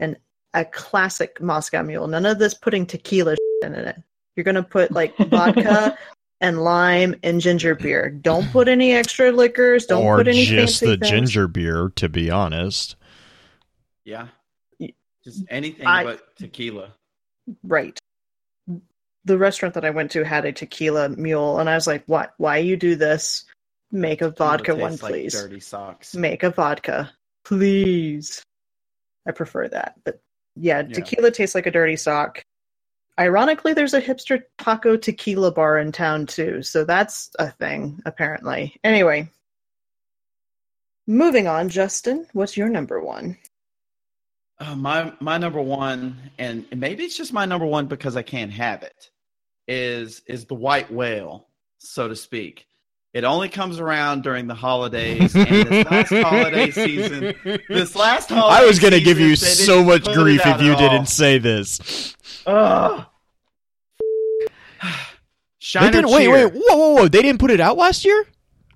And 0.00 0.16
a 0.54 0.64
classic 0.64 1.40
Moscow 1.40 1.82
Mule. 1.82 2.06
None 2.06 2.26
of 2.26 2.38
this 2.38 2.54
putting 2.54 2.86
tequila 2.86 3.36
in 3.62 3.74
it. 3.74 3.96
You're 4.34 4.44
going 4.44 4.56
to 4.56 4.62
put 4.62 4.92
like 4.92 5.16
vodka 5.18 5.96
and 6.40 6.62
lime 6.62 7.14
and 7.22 7.40
ginger 7.40 7.74
beer. 7.74 8.10
Don't 8.10 8.50
put 8.50 8.68
any 8.68 8.92
extra 8.92 9.32
liquors. 9.32 9.86
Don't 9.86 10.04
or 10.04 10.16
put 10.18 10.28
any 10.28 10.44
just 10.44 10.80
the 10.80 10.96
things. 10.98 11.08
ginger 11.08 11.48
beer, 11.48 11.92
to 11.96 12.08
be 12.08 12.30
honest. 12.30 12.96
Yeah. 14.06 14.28
Just 15.24 15.44
anything 15.50 15.86
I- 15.86 16.04
but 16.04 16.36
tequila. 16.36 16.94
Right. 17.62 17.98
The 19.24 19.36
restaurant 19.36 19.74
that 19.74 19.84
I 19.84 19.90
went 19.90 20.12
to 20.12 20.24
had 20.24 20.44
a 20.44 20.52
tequila 20.52 21.08
mule, 21.08 21.58
and 21.58 21.68
I 21.68 21.74
was 21.74 21.88
like, 21.88 22.04
"What? 22.06 22.32
Why 22.38 22.58
you 22.58 22.76
do 22.76 22.94
this? 22.94 23.44
Make 23.90 24.22
a 24.22 24.30
vodka 24.30 24.74
one, 24.76 24.92
like 24.92 25.00
please. 25.00 25.32
dirty 25.32 25.58
socks. 25.58 26.14
Make 26.14 26.44
a 26.44 26.50
vodka, 26.50 27.12
please." 27.44 28.40
I 29.26 29.32
prefer 29.32 29.66
that, 29.68 29.96
but 30.04 30.20
yeah, 30.54 30.82
Yeah. 30.86 30.94
tequila 30.94 31.32
tastes 31.32 31.56
like 31.56 31.66
a 31.66 31.72
dirty 31.72 31.96
sock. 31.96 32.40
Ironically, 33.18 33.74
there's 33.74 33.94
a 33.94 34.00
hipster 34.00 34.44
taco 34.58 34.96
tequila 34.96 35.50
bar 35.50 35.78
in 35.78 35.90
town 35.90 36.26
too, 36.26 36.62
so 36.62 36.84
that's 36.84 37.30
a 37.40 37.50
thing 37.50 38.00
apparently. 38.06 38.78
Anyway, 38.84 39.28
moving 41.08 41.48
on, 41.48 41.68
Justin, 41.68 42.28
what's 42.32 42.56
your 42.56 42.68
number 42.68 43.00
one? 43.00 43.38
Uh, 44.58 44.74
my 44.74 45.12
my 45.20 45.36
number 45.36 45.60
one, 45.60 46.30
and 46.38 46.66
maybe 46.74 47.04
it's 47.04 47.16
just 47.16 47.32
my 47.32 47.44
number 47.44 47.66
one 47.66 47.86
because 47.86 48.16
I 48.16 48.22
can't 48.22 48.52
have 48.52 48.82
it, 48.82 49.10
is 49.68 50.22
is 50.26 50.46
the 50.46 50.54
white 50.54 50.90
whale, 50.90 51.46
so 51.78 52.08
to 52.08 52.16
speak. 52.16 52.66
It 53.12 53.24
only 53.24 53.48
comes 53.48 53.80
around 53.80 54.22
during 54.22 54.46
the 54.46 54.54
holidays, 54.54 55.34
and 55.34 55.46
this 55.46 55.86
last 55.90 56.10
holiday 56.22 56.70
season, 56.70 57.34
this 57.68 57.96
last 57.96 58.28
holiday. 58.30 58.62
I 58.62 58.66
was 58.66 58.78
going 58.78 58.92
to 58.92 59.00
give 59.00 59.18
you 59.18 59.36
so 59.36 59.82
much 59.84 60.04
grief 60.04 60.40
if 60.44 60.60
you 60.60 60.76
didn't 60.76 61.06
say 61.06 61.38
this. 61.38 62.14
Ugh. 62.46 63.04
They 65.74 65.90
didn't, 65.90 66.10
wait, 66.10 66.28
wait, 66.28 66.52
whoa, 66.54 66.76
whoa, 66.76 66.94
whoa! 66.94 67.08
They 67.08 67.22
didn't 67.22 67.40
put 67.40 67.50
it 67.50 67.58
out 67.58 67.76
last 67.76 68.04
year. 68.04 68.24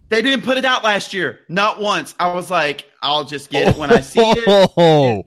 They 0.09 0.23
didn't 0.23 0.45
put 0.45 0.59
it 0.59 0.65
out 0.65 0.83
last 0.83 1.15
year, 1.15 1.39
not 1.49 1.81
once. 1.81 2.17
I 2.19 2.35
was 2.35 2.51
like, 2.51 2.90
I'll 3.03 3.25
just 3.25 3.51
get 3.51 3.69
it 3.69 3.77
when 3.79 3.91
I 3.93 4.01
see 4.01 4.21
it. 4.21 4.71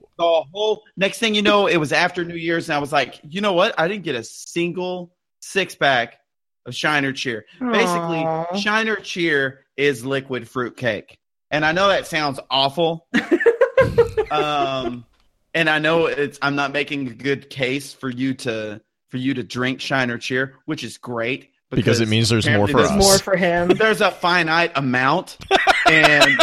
Oh, 0.16 0.42
the 0.44 0.44
whole 0.52 0.84
next 0.96 1.18
thing 1.18 1.34
you 1.34 1.42
know, 1.42 1.66
it 1.66 1.76
was 1.76 1.92
after 1.92 2.24
New 2.24 2.36
Year's, 2.36 2.68
and 2.68 2.76
I 2.76 2.78
was 2.78 2.92
like, 2.92 3.20
you 3.28 3.40
know 3.40 3.52
what? 3.52 3.74
I 3.78 3.88
didn't 3.88 4.04
get 4.04 4.14
a 4.14 4.22
single 4.22 5.12
six 5.40 5.74
pack 5.74 6.20
of 6.66 6.74
Shiner 6.74 7.12
Cheer. 7.12 7.44
Basically, 7.58 8.18
Aw. 8.24 8.54
Shiner 8.56 8.94
Cheer 8.96 9.64
is 9.76 10.04
liquid 10.06 10.48
fruit 10.48 10.76
cake, 10.76 11.18
and 11.50 11.64
I 11.64 11.72
know 11.72 11.88
that 11.88 12.06
sounds 12.06 12.38
awful. 12.48 13.08
um, 14.30 15.04
and 15.52 15.68
I 15.68 15.78
know 15.78 16.06
it's 16.06 16.38
I'm 16.42 16.54
not 16.56 16.72
making 16.72 17.08
a 17.08 17.14
good 17.14 17.50
case 17.50 17.92
for 17.92 18.08
you 18.08 18.34
to 18.34 18.80
for 19.08 19.16
you 19.16 19.34
to 19.34 19.42
drink 19.42 19.80
Shiner 19.80 20.18
Cheer, 20.18 20.54
which 20.66 20.82
is 20.84 20.98
great 20.98 21.50
Because 21.70 22.00
it 22.00 22.08
means 22.08 22.28
there's 22.28 22.48
more 22.48 22.66
for 22.66 22.78
There's 22.78 22.90
us. 22.90 22.98
more 22.98 23.18
for 23.18 23.36
him. 23.36 23.68
there's 23.68 24.00
a 24.00 24.10
finite 24.10 24.72
amount 24.76 25.38
and 25.86 26.36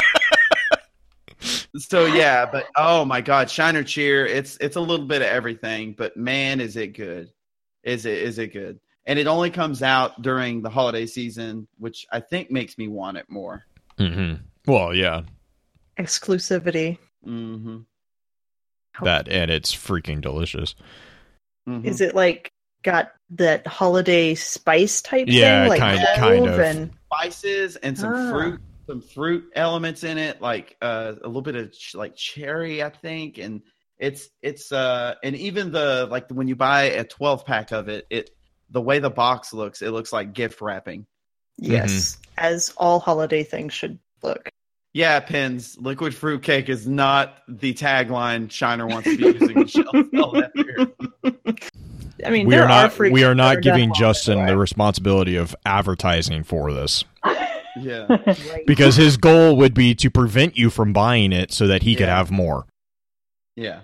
so 1.78 2.06
yeah 2.06 2.46
but 2.46 2.68
oh 2.76 3.06
my 3.06 3.22
god 3.22 3.50
shiner 3.50 3.84
cheer 3.84 4.26
it's 4.26 4.58
it's 4.60 4.76
a 4.76 4.82
little 4.82 5.06
bit 5.06 5.22
of 5.22 5.28
everything 5.30 5.94
but 5.98 6.16
man 6.18 6.60
is 6.60 6.76
it 6.76 6.88
good 6.88 7.30
is 7.84 8.06
it 8.06 8.18
is 8.22 8.38
it 8.40 8.52
good 8.54 8.80
and 9.06 9.18
it 9.18 9.26
only 9.28 9.50
comes 9.50 9.82
out 9.82 10.22
during 10.22 10.62
the 10.62 10.70
holiday 10.70 11.06
season 11.06 11.66
which 11.78 12.06
i 12.12 12.20
think 12.20 12.52
makes 12.52 12.78
me 12.78 12.88
want 12.88 13.18
it 13.18 13.26
more 13.30 13.64
Mm-hmm. 14.00 14.42
Well, 14.72 14.96
yeah, 14.96 15.22
Exclusivity. 16.00 16.98
mm-hmm, 17.28 17.80
that 19.04 19.28
and 19.30 19.52
it's 19.52 19.74
freaking 19.76 20.22
delicious. 20.22 20.76
mm-hmm. 21.70 21.86
Is 21.88 22.02
it 22.02 22.16
like 22.16 22.52
got 22.84 23.12
that 23.32 23.68
holiday 23.68 24.34
spice 24.34 25.02
type 25.02 25.28
Yeah, 25.30 25.62
thing? 25.64 25.70
Like 25.70 25.80
kind- 25.80 26.08
kind 26.16 26.48
of. 26.48 26.60
And, 26.60 26.92
spices 27.12 27.76
and 27.78 27.98
some 27.98 28.14
Ah. 28.14 28.32
fruit 28.32 28.62
some 28.92 29.02
fruit 29.02 29.50
elements 29.56 30.04
in 30.04 30.18
it 30.18 30.42
like 30.42 30.76
uh, 30.82 31.14
a 31.24 31.28
little 31.28 31.42
bit 31.42 31.56
of 31.56 31.72
ch- 31.72 31.96
like 31.96 32.14
cherry 32.14 32.84
i 32.84 32.90
think 32.90 33.38
and 33.38 33.62
it's 33.98 34.30
it's 34.42 34.74
uh 34.74 35.16
and 35.24 35.34
even 35.38 35.72
the 35.72 36.08
like 36.12 36.30
when 36.30 36.50
you 36.50 36.58
buy 36.58 36.84
a 36.84 37.06
12 37.06 37.46
pack 37.46 37.72
of 37.72 37.88
it 37.88 38.06
it 38.10 38.32
the 38.70 38.82
way 38.82 39.00
the 39.00 39.10
box 39.10 39.54
looks 39.54 39.82
it 39.82 39.92
looks 39.92 40.12
like 40.12 40.34
gift 40.34 40.60
wrapping 40.60 41.06
yes, 41.58 42.18
as 42.38 42.74
all 42.76 43.00
holiday 43.00 43.44
things 43.44 43.74
should 43.74 43.98
look. 44.24 44.50
yeah 44.92 45.22
pins 45.22 45.78
liquid 45.80 46.14
fruit 46.14 46.44
cake 46.44 46.68
is 46.68 46.86
not 46.86 47.38
the 47.48 47.74
tagline 47.74 48.52
shiner 48.52 48.88
wants 48.88 49.10
to 49.10 49.16
be 49.16 49.24
using 49.24 49.58
the 49.58 49.68
shelf 49.68 49.96
spell 50.08 50.32
that 50.34 50.52
weird. 50.54 50.92
I 52.24 52.30
mean, 52.30 52.46
we 52.46 52.54
there 52.54 52.66
are 52.66 52.68
not. 52.68 52.94
fruit 52.94 53.12
we 53.12 53.24
are 53.24 53.34
not 53.34 53.62
giving 53.62 53.94
Justin 53.96 54.46
the 54.46 54.56
responsibility 54.56 55.38
of 55.38 55.56
advertising 55.66 56.44
for 56.44 56.72
this 56.72 57.04
yeah 57.78 58.06
Right. 58.28 58.66
because 58.66 58.96
his 58.96 59.18
goal 59.18 59.56
would 59.58 59.74
be 59.74 59.96
to 59.96 60.10
prevent 60.10 60.58
you 60.58 60.70
from 60.70 60.94
buying 60.94 61.32
it 61.32 61.52
so 61.52 61.68
that 61.68 61.84
he 61.84 61.96
could 61.96 62.10
have 62.10 62.32
more. 62.32 62.66
yeah 63.56 63.82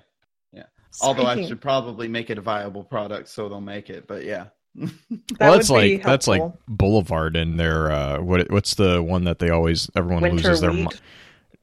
yeah 0.54 0.63
although 1.02 1.26
i 1.26 1.45
should 1.45 1.62
probably 1.62 2.08
make 2.08 2.30
it 2.30 2.38
a 2.38 2.41
viable 2.41 2.84
product 2.84 3.30
so 3.30 3.47
they'll 3.50 3.62
make 3.62 3.89
it 3.89 4.08
but 4.08 4.23
yeah 4.23 4.47
that 4.76 4.89
well, 5.39 5.52
would 5.52 5.60
that's 5.60 5.69
like 5.69 6.04
that's 6.04 6.28
like. 6.28 6.41
Boulevard 6.67 7.36
and 7.36 7.60
their 7.60 7.91
uh, 7.91 8.21
what 8.21 8.52
what's 8.52 8.76
the 8.76 9.02
one 9.02 9.23
that 9.23 9.39
they 9.39 9.50
always 9.50 9.89
everyone 9.95 10.21
winter 10.21 10.38
loses 10.38 10.62
their 10.62 10.71
wheat. 10.71 11.02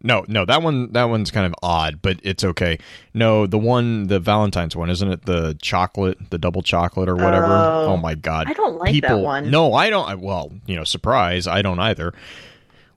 No, 0.06 0.22
no, 0.28 0.44
that 0.44 0.62
one 0.62 0.92
that 0.92 1.04
one's 1.04 1.30
kind 1.30 1.46
of 1.46 1.54
odd, 1.62 2.00
but 2.02 2.20
it's 2.22 2.44
okay. 2.44 2.78
No, 3.14 3.46
the 3.46 3.56
one 3.56 4.06
the 4.08 4.20
Valentine's 4.20 4.76
one, 4.76 4.90
isn't 4.90 5.10
it 5.10 5.24
the 5.24 5.56
chocolate, 5.62 6.18
the 6.28 6.36
double 6.36 6.60
chocolate 6.60 7.08
or 7.08 7.16
whatever? 7.16 7.46
Oh. 7.46 7.86
Oh, 7.88 7.96
my 7.96 8.14
god. 8.14 8.46
I 8.48 8.52
don't 8.52 8.76
like 8.76 8.92
People 8.92 9.16
that 9.16 9.24
one. 9.24 9.50
No, 9.50 9.72
I 9.72 9.88
don't 9.88 10.06
I, 10.06 10.14
well, 10.14 10.52
you 10.66 10.76
know, 10.76 10.84
surprise, 10.84 11.46
I 11.46 11.62
don't 11.62 11.78
either. 11.78 12.12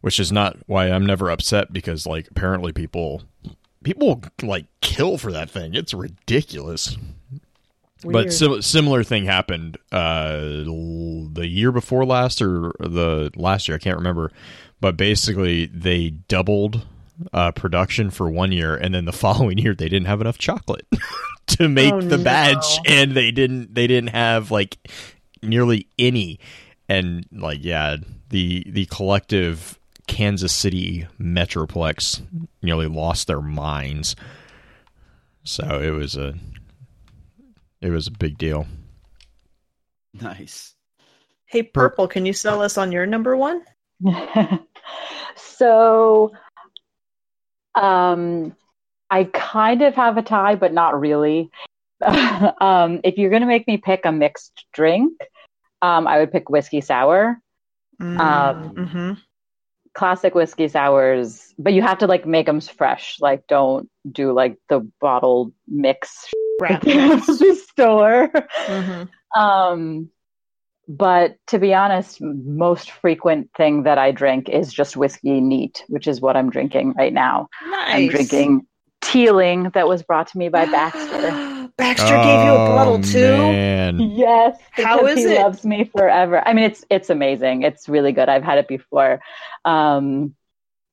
Which 0.02 0.20
is 0.20 0.34
not 0.34 0.58
why 0.68 0.92
I'm 0.92 1.06
never 1.06 1.30
upset 1.30 1.72
because 1.72 2.06
like 2.06 2.28
apparently 2.30 2.74
people 2.74 3.24
people 3.84 4.22
like 4.44 4.66
kill 4.82 5.18
for 5.18 5.32
that 5.32 5.50
thing. 5.50 5.76
It's 5.76 5.94
ridiculous. 5.94 6.98
But 8.04 8.34
sim- 8.34 8.62
similar 8.62 9.04
thing 9.04 9.26
happened 9.26 9.78
uh, 9.94 10.40
the 10.40 11.48
year 11.48 11.72
before 11.72 12.06
last 12.06 12.42
or 12.42 12.74
the 12.80 13.32
last 13.36 13.68
year. 13.68 13.76
I 13.76 13.80
can't 13.80 13.98
remember. 13.98 14.32
But 14.80 14.98
basically, 14.98 15.66
they 15.68 16.10
doubled 16.10 16.86
uh, 17.34 17.52
production 17.52 18.10
for 18.10 18.30
one 18.30 18.52
year, 18.52 18.76
and 18.76 18.94
then 18.94 19.06
the 19.06 19.12
following 19.14 19.58
year 19.58 19.74
they 19.74 19.90
didn't 19.90 20.08
have 20.08 20.22
enough 20.22 20.38
chocolate 20.38 20.88
to 21.48 21.68
make 21.70 21.94
Oh, 21.94 22.02
the 22.02 22.18
batch, 22.18 22.80
and 22.86 23.14
they 23.14 23.32
didn't 23.32 23.74
they 23.74 23.88
didn't 23.88 24.12
have 24.12 24.52
like 24.52 24.78
nearly 25.42 25.88
any. 25.98 26.40
And 26.90 27.26
like, 27.32 27.60
yeah, 27.62 27.98
the 28.30 28.66
the 28.70 28.86
collective 28.86 29.78
Kansas 30.08 30.54
City 30.54 31.08
metroplex 31.20 32.22
nearly 32.62 32.88
lost 32.88 33.28
their 33.28 33.42
minds. 33.42 34.16
So 35.44 35.82
it 35.82 35.92
was 35.92 36.16
a 36.16 36.36
it 37.82 37.90
was 37.90 38.08
a 38.08 38.12
big 38.12 38.38
deal. 38.38 38.68
nice 40.14 40.78
hey, 41.48 41.64
purple, 41.64 42.08
can 42.08 42.26
you 42.26 42.34
sell 42.34 42.62
us 42.62 42.78
on 42.78 42.92
your 42.92 43.06
number 43.06 43.36
one? 43.36 43.64
so 45.36 46.32
um 47.78 48.56
i 49.10 49.24
kind 49.26 49.82
of 49.82 49.96
have 49.96 50.18
a 50.18 50.22
tie 50.22 50.56
but 50.56 50.74
not 50.74 51.00
really. 51.00 51.50
Um 52.62 53.02
if 53.04 53.18
you're 53.18 53.30
going 53.32 53.42
to 53.42 53.48
make 53.48 53.68
me 53.68 53.78
pick 53.78 54.06
a 54.06 54.12
mixed 54.12 54.66
drink 54.74 55.14
um 55.82 56.08
i 56.08 56.20
would 56.20 56.32
pick 56.32 56.50
whiskey 56.50 56.82
sour. 56.82 57.40
Um, 58.00 58.74
mhm. 58.76 59.18
classic 59.94 60.36
whiskey 60.36 60.68
sours 60.68 61.54
but 61.58 61.74
you 61.74 61.82
have 61.82 61.98
to 62.00 62.08
like 62.08 62.26
make 62.26 62.46
them 62.46 62.62
fresh. 62.62 63.18
Like 63.20 63.48
don't 63.48 63.90
do 64.12 64.32
like 64.32 64.58
the 64.70 64.82
bottled 65.02 65.54
mix 65.68 66.28
at 66.68 66.82
the 66.82 67.60
store. 67.70 68.30
Mhm. 68.68 69.10
Um, 69.36 70.10
but 70.88 71.36
to 71.48 71.60
be 71.60 71.74
honest, 71.74 72.22
most 72.22 72.92
frequent 72.92 73.50
thing 73.58 73.84
that 73.84 73.98
I 73.98 74.12
drink 74.12 74.50
is 74.50 74.72
just 74.74 74.96
whiskey 74.98 75.42
neat, 75.42 75.84
which 75.90 76.08
is 76.08 76.22
what 76.22 76.38
I'm 76.38 76.50
drinking 76.50 76.94
right 76.98 77.14
now. 77.14 77.48
Nice. 77.70 77.94
I'm 77.96 78.08
drinking 78.08 78.68
Teeling 79.00 79.70
that 79.74 79.88
was 79.88 80.02
brought 80.04 80.28
to 80.30 80.38
me 80.38 80.50
by 80.50 80.66
Baxter. 80.66 81.70
Baxter 81.78 82.16
gave 82.18 82.44
you 82.46 82.52
a 82.52 82.68
bottle 82.68 82.96
Oh, 82.96 83.02
too. 83.02 83.38
Man. 83.38 84.00
yes, 84.00 84.58
How 84.72 85.00
because 85.02 85.20
he 85.20 85.26
it? 85.26 85.40
loves 85.42 85.64
me 85.64 85.84
forever. 85.86 86.46
I 86.46 86.54
mean, 86.54 86.66
it's 86.66 86.84
it's 86.90 87.10
amazing. 87.10 87.62
It's 87.62 87.88
really 87.88 88.12
good. 88.12 88.28
I've 88.28 88.44
had 88.44 88.58
it 88.58 88.68
before. 88.68 89.22
Um, 89.64 90.36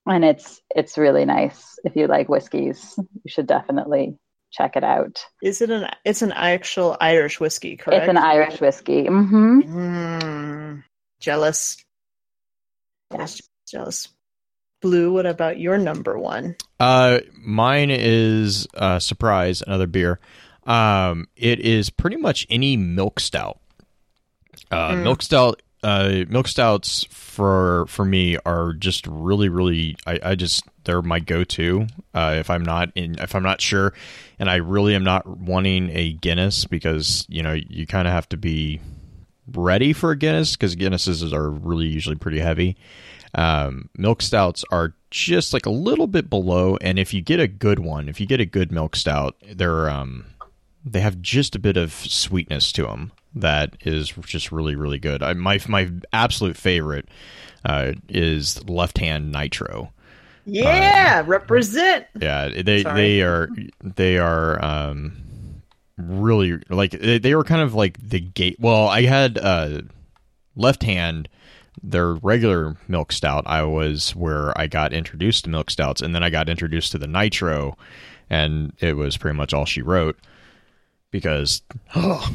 and 0.06 0.24
it's 0.24 0.60
it's 0.76 0.98
really 0.98 1.24
nice. 1.24 1.78
If 1.84 1.96
you 1.96 2.06
like 2.06 2.28
whiskeys, 2.28 2.94
you 2.98 3.28
should 3.28 3.46
definitely 3.46 4.16
check 4.54 4.76
it 4.76 4.84
out. 4.84 5.24
Is 5.42 5.60
it 5.60 5.70
an? 5.70 5.88
It's 6.04 6.22
an 6.22 6.32
actual 6.32 6.96
Irish 7.00 7.40
whiskey, 7.40 7.76
correct? 7.76 8.04
It's 8.04 8.10
an 8.10 8.16
Irish 8.16 8.60
whiskey. 8.60 9.06
hmm 9.06 9.60
Mm, 9.60 10.84
jealous. 11.20 11.76
Yes. 13.12 13.40
Jealous. 13.68 14.08
Blue. 14.80 15.12
What 15.12 15.26
about 15.26 15.58
your 15.58 15.78
number 15.78 16.18
one? 16.18 16.56
Uh, 16.78 17.20
mine 17.38 17.90
is 17.90 18.66
uh, 18.74 18.98
surprise 18.98 19.62
another 19.62 19.86
beer. 19.86 20.20
Um, 20.64 21.28
it 21.36 21.60
is 21.60 21.90
pretty 21.90 22.16
much 22.16 22.46
any 22.50 22.76
milk 22.76 23.20
stout. 23.20 23.60
Uh, 24.70 24.92
Mm. 24.92 25.02
Milk 25.02 25.22
stout. 25.22 25.62
Uh, 25.82 26.24
milk 26.28 26.48
stouts 26.48 27.04
for 27.10 27.84
for 27.88 28.04
me 28.06 28.38
are 28.46 28.72
just 28.72 29.06
really 29.06 29.48
really. 29.50 29.96
I, 30.06 30.18
I 30.22 30.34
just 30.34 30.64
they're 30.84 31.02
my 31.02 31.20
go 31.20 31.44
to. 31.44 31.86
Uh, 32.12 32.36
if 32.38 32.50
I'm 32.50 32.62
not 32.62 32.90
in, 32.94 33.18
if 33.18 33.34
I'm 33.34 33.42
not 33.42 33.60
sure, 33.60 33.94
and 34.38 34.50
I 34.50 34.56
really 34.56 34.94
am 34.94 35.04
not 35.04 35.26
wanting 35.26 35.90
a 35.90 36.12
Guinness 36.12 36.64
because 36.64 37.26
you 37.28 37.42
know 37.42 37.52
you 37.52 37.86
kind 37.86 38.08
of 38.08 38.14
have 38.14 38.28
to 38.30 38.36
be 38.36 38.80
ready 39.52 39.92
for 39.92 40.10
a 40.10 40.16
Guinness 40.16 40.56
because 40.56 40.76
Guinnesses 40.76 41.32
are 41.32 41.50
really 41.50 41.86
usually 41.86 42.16
pretty 42.16 42.40
heavy. 42.40 42.76
Um, 43.34 43.88
milk 43.96 44.22
stouts 44.22 44.64
are 44.70 44.94
just 45.10 45.52
like 45.52 45.66
a 45.66 45.70
little 45.70 46.06
bit 46.06 46.30
below, 46.30 46.76
and 46.80 46.98
if 46.98 47.12
you 47.12 47.20
get 47.20 47.40
a 47.40 47.48
good 47.48 47.80
one, 47.80 48.08
if 48.08 48.20
you 48.20 48.26
get 48.26 48.40
a 48.40 48.46
good 48.46 48.70
milk 48.70 48.96
stout, 48.96 49.36
they're 49.54 49.88
um, 49.88 50.26
they 50.84 51.00
have 51.00 51.20
just 51.20 51.54
a 51.54 51.58
bit 51.58 51.76
of 51.76 51.92
sweetness 51.92 52.70
to 52.72 52.82
them 52.82 53.12
that 53.34 53.76
is 53.80 54.10
just 54.26 54.52
really 54.52 54.76
really 54.76 54.98
good. 54.98 55.22
I, 55.22 55.32
my 55.34 55.58
my 55.68 55.90
absolute 56.12 56.56
favorite 56.56 57.08
uh, 57.64 57.92
is 58.08 58.66
Left 58.68 58.98
Hand 58.98 59.32
Nitro. 59.32 59.92
Yeah, 60.46 61.22
represent. 61.26 62.06
Yeah, 62.20 62.48
they 62.48 62.82
Sorry. 62.82 63.00
they 63.00 63.22
are 63.22 63.48
they 63.82 64.18
are 64.18 64.62
um 64.64 65.62
really 65.96 66.58
like 66.68 66.92
they, 66.92 67.18
they 67.18 67.34
were 67.34 67.44
kind 67.44 67.62
of 67.62 67.74
like 67.74 67.98
the 68.00 68.20
gate. 68.20 68.56
Well, 68.60 68.88
I 68.88 69.02
had 69.02 69.38
uh 69.38 69.82
left 70.56 70.82
hand 70.82 71.28
their 71.82 72.14
regular 72.14 72.76
milk 72.88 73.12
stout. 73.12 73.44
I 73.46 73.62
was 73.64 74.14
where 74.14 74.56
I 74.58 74.66
got 74.66 74.92
introduced 74.92 75.44
to 75.44 75.50
milk 75.50 75.70
stouts, 75.70 76.02
and 76.02 76.14
then 76.14 76.22
I 76.22 76.30
got 76.30 76.48
introduced 76.48 76.92
to 76.92 76.98
the 76.98 77.06
nitro, 77.06 77.76
and 78.30 78.72
it 78.80 78.96
was 78.96 79.16
pretty 79.16 79.36
much 79.36 79.52
all 79.52 79.64
she 79.64 79.82
wrote 79.82 80.18
because 81.10 81.62
oh 81.94 82.30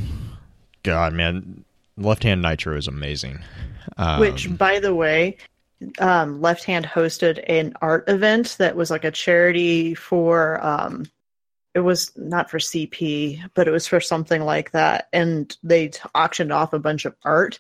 god 0.84 1.14
man, 1.14 1.64
left 1.98 2.24
hand 2.24 2.42
nitro 2.42 2.76
is 2.78 2.88
amazing. 2.88 3.40
Um, 3.98 4.20
Which, 4.20 4.56
by 4.58 4.80
the 4.80 4.94
way, 4.94 5.38
um, 6.00 6.42
Left 6.42 6.64
Hand 6.64 6.86
hosted 6.86 7.44
an 7.48 7.74
art 7.82 8.08
event 8.08 8.56
that 8.60 8.76
was 8.76 8.92
like 8.92 9.04
a 9.04 9.12
charity 9.12 9.96
for. 9.96 10.64
Um, 10.66 11.06
it 11.76 11.80
was 11.80 12.12
not 12.18 12.50
for 12.50 12.58
CP, 12.58 13.42
but 13.54 13.68
it 13.68 13.72
was 13.72 13.88
for 13.88 14.02
something 14.02 14.42
like 14.42 14.72
that, 14.72 15.08
and 15.14 15.56
they 15.64 15.90
t- 15.90 16.00
auctioned 16.16 16.52
off 16.52 16.74
a 16.74 16.80
bunch 16.80 17.06
of 17.06 17.16
art. 17.24 17.60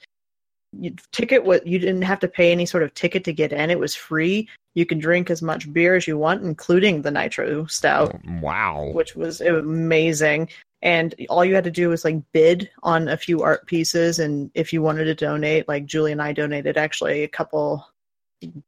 You, 0.78 0.96
ticket 1.12 1.46
what 1.46 1.66
you 1.66 1.80
didn't 1.80 2.02
have 2.04 2.20
to 2.20 2.28
pay 2.28 2.52
any 2.52 2.66
sort 2.66 2.84
of 2.84 2.94
ticket 2.94 3.24
to 3.26 3.34
get 3.34 3.54
in; 3.54 3.70
it 3.70 3.80
was 3.80 3.96
free. 3.96 4.50
You 4.74 4.86
can 4.86 5.00
drink 5.00 5.30
as 5.30 5.42
much 5.42 5.72
beer 5.72 5.96
as 5.96 6.08
you 6.08 6.18
want, 6.18 6.44
including 6.44 7.02
the 7.02 7.12
nitro 7.12 7.66
stout 7.66 8.16
wow. 8.42 8.92
which 8.94 9.16
was 9.16 9.42
amazing. 9.42 10.50
And 10.82 11.14
all 11.30 11.44
you 11.44 11.56
had 11.56 11.66
to 11.66 11.72
do 11.72 11.90
was 11.90 12.06
like 12.06 12.32
bid 12.32 12.70
on 12.84 13.10
a 13.10 13.18
few 13.18 13.42
art 13.42 13.66
pieces, 13.68 14.20
and 14.20 14.50
if 14.54 14.72
you 14.72 14.82
wanted 14.82 15.06
to 15.06 15.16
donate, 15.16 15.68
like 15.68 15.86
Julie 15.86 16.14
and 16.14 16.22
I 16.22 16.34
donated 16.34 16.78
actually 16.78 17.24
a 17.24 17.28
couple, 17.28 17.86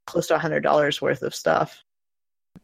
close 0.06 0.28
to 0.28 0.36
a 0.36 0.40
hundred 0.40 0.62
dollars 0.62 1.02
worth 1.02 1.22
of 1.22 1.34
stuff 1.36 1.84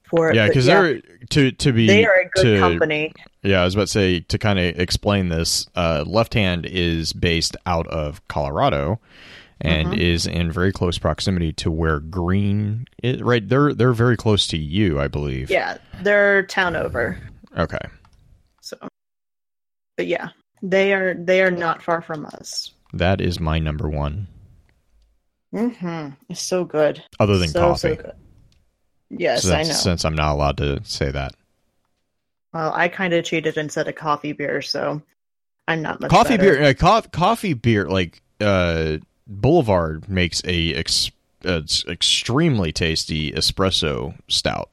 for. 0.04 0.34
Yeah, 0.34 0.48
because 0.48 0.66
they're 0.66 1.02
to 1.30 1.52
to 1.52 1.72
be 1.72 1.88
they 1.88 2.06
are 2.06 2.22
a 2.22 2.30
good 2.30 2.44
to, 2.44 2.60
company. 2.60 3.14
Yeah, 3.44 3.62
I 3.62 3.66
was 3.66 3.76
about 3.76 3.88
to 3.88 3.94
say 3.94 4.20
to 4.22 4.38
kind 4.38 4.60
of 4.60 4.80
explain 4.80 5.30
this. 5.30 5.68
Uh, 5.76 6.04
Left 6.06 6.34
Hand 6.34 6.66
is 6.66 7.14
based 7.14 7.56
out 7.66 7.88
of 7.88 8.26
Colorado, 8.28 9.00
and 9.62 9.90
Mhm. 9.90 9.98
is 10.00 10.26
in 10.28 10.52
very 10.52 10.72
close 10.72 10.98
proximity 10.98 11.54
to 11.54 11.72
where 11.72 12.00
Green. 12.00 12.86
Is, 13.04 13.22
right, 13.22 13.48
they're 13.48 13.74
they're 13.74 13.94
very 13.94 14.18
close 14.18 14.48
to 14.48 14.58
you, 14.58 15.00
I 15.00 15.08
believe. 15.08 15.50
Yeah, 15.50 15.78
they're 16.02 16.44
town 16.44 16.76
over. 16.76 17.18
Okay. 17.58 17.80
So, 18.62 18.78
but 19.96 20.08
yeah, 20.08 20.30
they 20.62 20.94
are 20.94 21.14
they 21.14 21.42
are 21.42 21.52
not 21.52 21.82
far 21.82 22.02
from 22.02 22.26
us. 22.26 22.74
That 22.94 23.22
is 23.22 23.40
my 23.40 23.60
number 23.60 23.90
one, 23.90 24.28
hmm 25.52 26.10
It's 26.30 26.42
so 26.42 26.64
good. 26.66 27.04
other 27.20 27.38
than 27.38 27.50
so, 27.50 27.60
coffee. 27.60 27.90
So 27.90 27.96
good. 27.96 28.12
Yes, 29.10 29.44
since, 29.44 29.54
I 29.54 29.64
know. 29.64 29.74
since 29.74 30.06
I'm 30.06 30.16
not 30.16 30.34
allowed 30.34 30.58
to 30.58 30.82
say 30.84 31.12
that. 31.12 31.34
Well, 32.54 32.74
I 32.74 32.88
kind 32.90 33.14
of 33.14 33.24
cheated 33.24 33.58
and 33.58 33.72
said 33.72 33.88
a 33.88 33.94
coffee 33.94 34.34
beer, 34.34 34.62
so 34.62 35.02
I'm 35.68 35.82
not 35.82 36.02
much 36.02 36.10
coffee 36.12 36.38
better. 36.38 36.58
beer, 36.58 36.64
uh, 36.70 36.74
co- 36.74 37.08
coffee 37.12 37.54
beer, 37.54 37.88
like 37.88 38.22
uh, 38.42 38.98
Boulevard 39.28 40.10
makes 40.10 40.42
a 40.46 40.74
ex- 40.74 41.12
uh, 41.46 41.62
extremely 41.88 42.72
tasty 42.72 43.32
espresso 43.32 44.14
stout. 44.28 44.72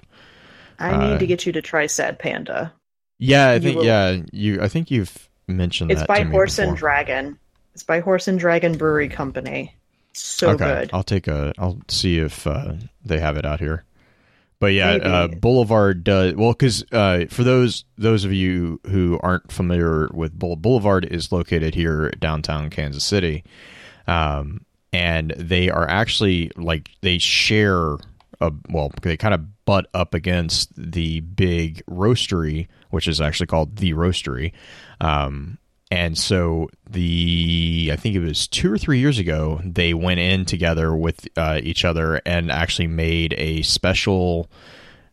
I 0.80 0.96
need 0.96 1.14
Uh, 1.14 1.18
to 1.18 1.26
get 1.26 1.46
you 1.46 1.52
to 1.52 1.62
try 1.62 1.86
Sad 1.86 2.18
Panda. 2.18 2.72
Yeah, 3.18 3.48
I 3.50 3.54
You 3.54 3.60
think 3.60 3.76
will- 3.78 3.84
yeah, 3.84 4.16
you. 4.32 4.60
I 4.62 4.66
think 4.68 4.90
you've 4.90 5.28
mentioned 5.46 5.92
It's 5.92 6.00
that. 6.00 6.08
by 6.08 6.18
to 6.18 6.24
me 6.24 6.30
Horse 6.32 6.58
and. 6.58 6.76
Dragon. 6.76 7.38
It's 7.74 7.84
by 7.84 8.00
Horse 8.00 8.26
and 8.28 8.38
Dragon 8.38 8.76
Brewery 8.76 9.08
Company. 9.08 9.76
So 10.14 10.50
okay, 10.50 10.80
good. 10.80 10.90
I'll 10.92 11.02
take 11.02 11.26
a. 11.26 11.52
I'll 11.58 11.80
see 11.88 12.18
if 12.18 12.46
uh, 12.46 12.74
they 13.04 13.18
have 13.18 13.36
it 13.36 13.44
out 13.44 13.60
here. 13.60 13.84
But 14.60 14.72
yeah, 14.72 14.92
uh, 14.92 15.28
Boulevard 15.28 16.04
does 16.04 16.34
well 16.34 16.52
because 16.52 16.84
uh, 16.92 17.26
for 17.28 17.42
those 17.44 17.84
those 17.98 18.24
of 18.24 18.32
you 18.32 18.80
who 18.86 19.18
aren't 19.22 19.52
familiar 19.52 20.08
with 20.14 20.38
Boul- 20.38 20.56
Boulevard 20.56 21.04
is 21.04 21.32
located 21.32 21.74
here 21.74 22.10
downtown 22.18 22.70
Kansas 22.70 23.04
City, 23.04 23.44
um, 24.06 24.64
and 24.92 25.34
they 25.36 25.68
are 25.68 25.86
actually 25.86 26.50
like 26.56 26.90
they 27.02 27.18
share 27.18 27.96
a 28.40 28.52
well 28.70 28.90
they 29.02 29.16
kind 29.16 29.34
of 29.34 29.64
butt 29.64 29.86
up 29.92 30.14
against 30.14 30.70
the 30.76 31.20
big 31.20 31.84
roastery, 31.86 32.68
which 32.90 33.08
is 33.08 33.20
actually 33.20 33.46
called 33.46 33.76
the 33.76 33.92
Roastery. 33.92 34.52
Um, 35.00 35.58
and 35.90 36.16
so 36.16 36.68
the 36.88 37.90
I 37.92 37.96
think 37.96 38.16
it 38.16 38.20
was 38.20 38.48
two 38.48 38.72
or 38.72 38.78
three 38.78 38.98
years 38.98 39.18
ago 39.18 39.60
they 39.64 39.94
went 39.94 40.20
in 40.20 40.44
together 40.44 40.94
with 40.94 41.28
uh, 41.36 41.60
each 41.62 41.84
other 41.84 42.20
and 42.26 42.50
actually 42.50 42.88
made 42.88 43.34
a 43.36 43.62
special 43.62 44.50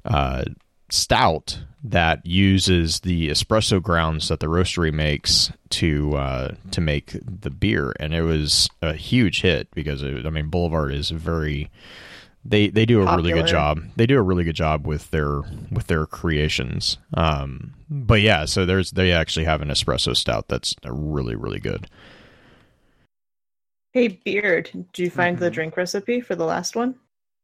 uh, 0.05 0.43
stout 0.89 1.59
that 1.83 2.25
uses 2.25 2.99
the 2.99 3.29
espresso 3.29 3.81
grounds 3.81 4.27
that 4.27 4.39
the 4.39 4.47
roastery 4.47 4.93
makes 4.93 5.51
to 5.69 6.15
uh, 6.15 6.55
to 6.71 6.81
make 6.81 7.15
the 7.23 7.49
beer, 7.49 7.93
and 7.99 8.13
it 8.13 8.21
was 8.21 8.69
a 8.81 8.93
huge 8.93 9.41
hit 9.41 9.69
because 9.73 10.03
it, 10.03 10.25
I 10.25 10.29
mean 10.29 10.49
Boulevard 10.49 10.93
is 10.93 11.09
very 11.09 11.71
they 12.43 12.67
they 12.69 12.85
do 12.85 13.01
a 13.01 13.15
really 13.15 13.31
good 13.31 13.47
job. 13.47 13.81
They 13.95 14.05
do 14.05 14.17
a 14.17 14.21
really 14.21 14.43
good 14.43 14.55
job 14.55 14.87
with 14.87 15.11
their 15.11 15.41
with 15.71 15.87
their 15.87 16.05
creations. 16.05 16.97
Um, 17.13 17.73
but 17.89 18.21
yeah, 18.21 18.45
so 18.45 18.65
there's 18.65 18.91
they 18.91 19.11
actually 19.11 19.45
have 19.45 19.61
an 19.61 19.69
espresso 19.69 20.15
stout 20.15 20.47
that's 20.47 20.75
really 20.85 21.35
really 21.35 21.59
good. 21.59 21.87
Hey 23.93 24.07
Beard, 24.07 24.71
do 24.93 25.03
you 25.03 25.09
find 25.09 25.37
the 25.37 25.49
Mhm. 25.49 25.53
drink 25.53 25.77
recipe 25.77 26.21
for 26.21 26.35
the 26.35 26.45
last 26.45 26.75
one? 26.75 26.95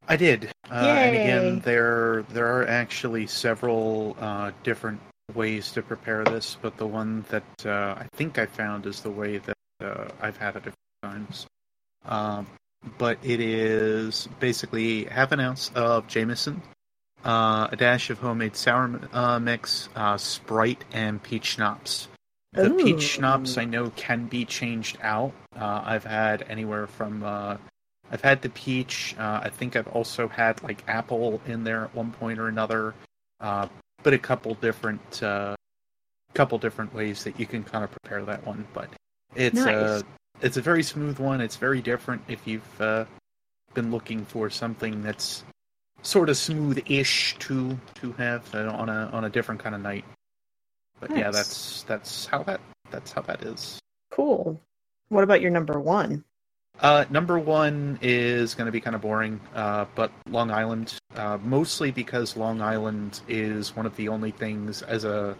I 0.08 0.16
did, 0.16 0.50
uh, 0.72 0.76
and 1.02 1.16
again, 1.16 1.60
there 1.60 2.24
there 2.30 2.48
are 2.48 2.66
actually 2.68 3.28
several 3.28 4.16
uh, 4.22 4.52
different 4.64 5.02
ways 5.36 5.72
to 5.74 5.82
prepare 5.82 6.24
this, 6.24 6.58
but 6.62 6.78
the 6.78 6.88
one 6.88 7.26
that 7.30 7.44
uh, 7.66 7.96
I 8.00 8.08
think 8.16 8.40
I 8.40 8.46
found 8.46 8.86
is 8.86 9.02
the 9.02 9.10
way 9.12 9.40
that 9.40 9.58
uh, 9.84 10.08
I've 10.22 10.38
had 10.38 10.56
it 10.56 10.68
a 10.68 10.72
few 10.72 10.74
times. 11.04 11.46
But 12.98 13.18
it 13.24 13.40
is 13.40 14.28
basically 14.40 15.06
half 15.06 15.32
an 15.32 15.40
ounce 15.40 15.72
of 15.76 16.08
Jameson, 16.08 16.62
uh, 17.26 17.68
a 17.72 17.76
dash 17.76 18.10
of 18.10 18.20
homemade 18.20 18.56
sour 18.56 19.00
uh, 19.14 19.40
mix, 19.40 19.90
uh, 19.96 20.18
Sprite, 20.18 20.84
and 20.94 21.22
peach 21.22 21.46
schnapps. 21.46 22.08
The 22.54 22.72
Ooh. 22.72 22.84
peach 22.84 23.02
schnapps 23.02 23.58
I 23.58 23.66
know 23.66 23.92
can 23.96 24.28
be 24.28 24.46
changed 24.46 24.98
out. 25.02 25.34
Uh, 25.56 25.82
I've 25.86 26.06
had 26.06 26.44
anywhere 26.50 26.88
from 26.88 27.24
uh, 27.24 27.58
I've 28.12 28.22
had 28.22 28.42
the 28.42 28.50
peach. 28.50 29.16
Uh, 29.18 29.42
I 29.44 29.50
think 29.50 29.76
I've 29.76 29.88
also 29.88 30.28
had 30.28 30.64
like 30.64 30.84
apple 30.88 31.42
in 31.46 31.64
there 31.64 31.86
at 31.86 31.96
one 31.96 32.12
point 32.12 32.40
or 32.40 32.48
another. 32.48 32.94
Uh, 33.40 33.68
but 34.04 34.14
a 34.14 34.18
couple 34.18 34.54
different, 34.56 35.22
uh, 35.22 35.56
couple 36.34 36.58
different 36.58 36.94
ways 36.94 37.24
that 37.24 37.40
you 37.40 37.46
can 37.46 37.64
kind 37.64 37.84
of 37.84 37.92
prepare 37.92 38.24
that 38.26 38.46
one. 38.46 38.66
But 38.74 38.90
it's 39.36 39.56
Nice. 39.56 39.68
a 39.68 40.04
it's 40.42 40.58
a 40.58 40.62
very 40.62 40.84
smooth 40.84 41.20
one. 41.20 41.42
It's 41.42 41.56
very 41.56 41.82
different 41.82 42.22
if 42.28 42.46
you've 42.48 42.82
uh, 42.82 43.06
been 43.74 43.92
looking 43.92 44.26
for 44.26 44.50
something 44.50 45.02
that's 45.02 45.44
sort 46.02 46.30
of 46.30 46.38
smooth-ish 46.38 47.36
to 47.40 47.78
to 47.96 48.12
have 48.14 48.54
uh, 48.54 48.70
on 48.70 48.90
a 48.90 49.10
on 49.14 49.26
a 49.26 49.30
different 49.30 49.62
kind 49.62 49.76
of 49.76 49.82
night. 49.82 50.06
But 51.00 51.16
yeah, 51.16 51.32
that's 51.32 51.84
that's 51.84 52.26
how 52.26 52.44
that 52.44 52.62
that's 52.92 53.12
how 53.12 53.22
that 53.24 53.44
is. 53.44 53.80
Cool. 54.12 54.60
What 55.10 55.24
about 55.24 55.42
your 55.42 55.52
number 55.52 55.80
one? 55.80 56.24
Uh, 56.80 57.06
number 57.10 57.40
one 57.40 57.98
is 58.02 58.54
going 58.54 58.68
to 58.68 58.72
be 58.72 58.80
kind 58.80 58.96
of 58.96 59.02
boring, 59.02 59.40
uh, 59.56 59.86
but 59.96 60.12
Long 60.30 60.52
Island, 60.52 60.94
uh, 61.16 61.40
mostly 61.42 61.90
because 61.90 62.38
Long 62.38 62.62
Island 62.62 63.22
is 63.28 63.76
one 63.76 63.88
of 63.88 63.96
the 63.96 64.10
only 64.10 64.30
things 64.30 64.84
as 64.84 65.04
a 65.04 65.36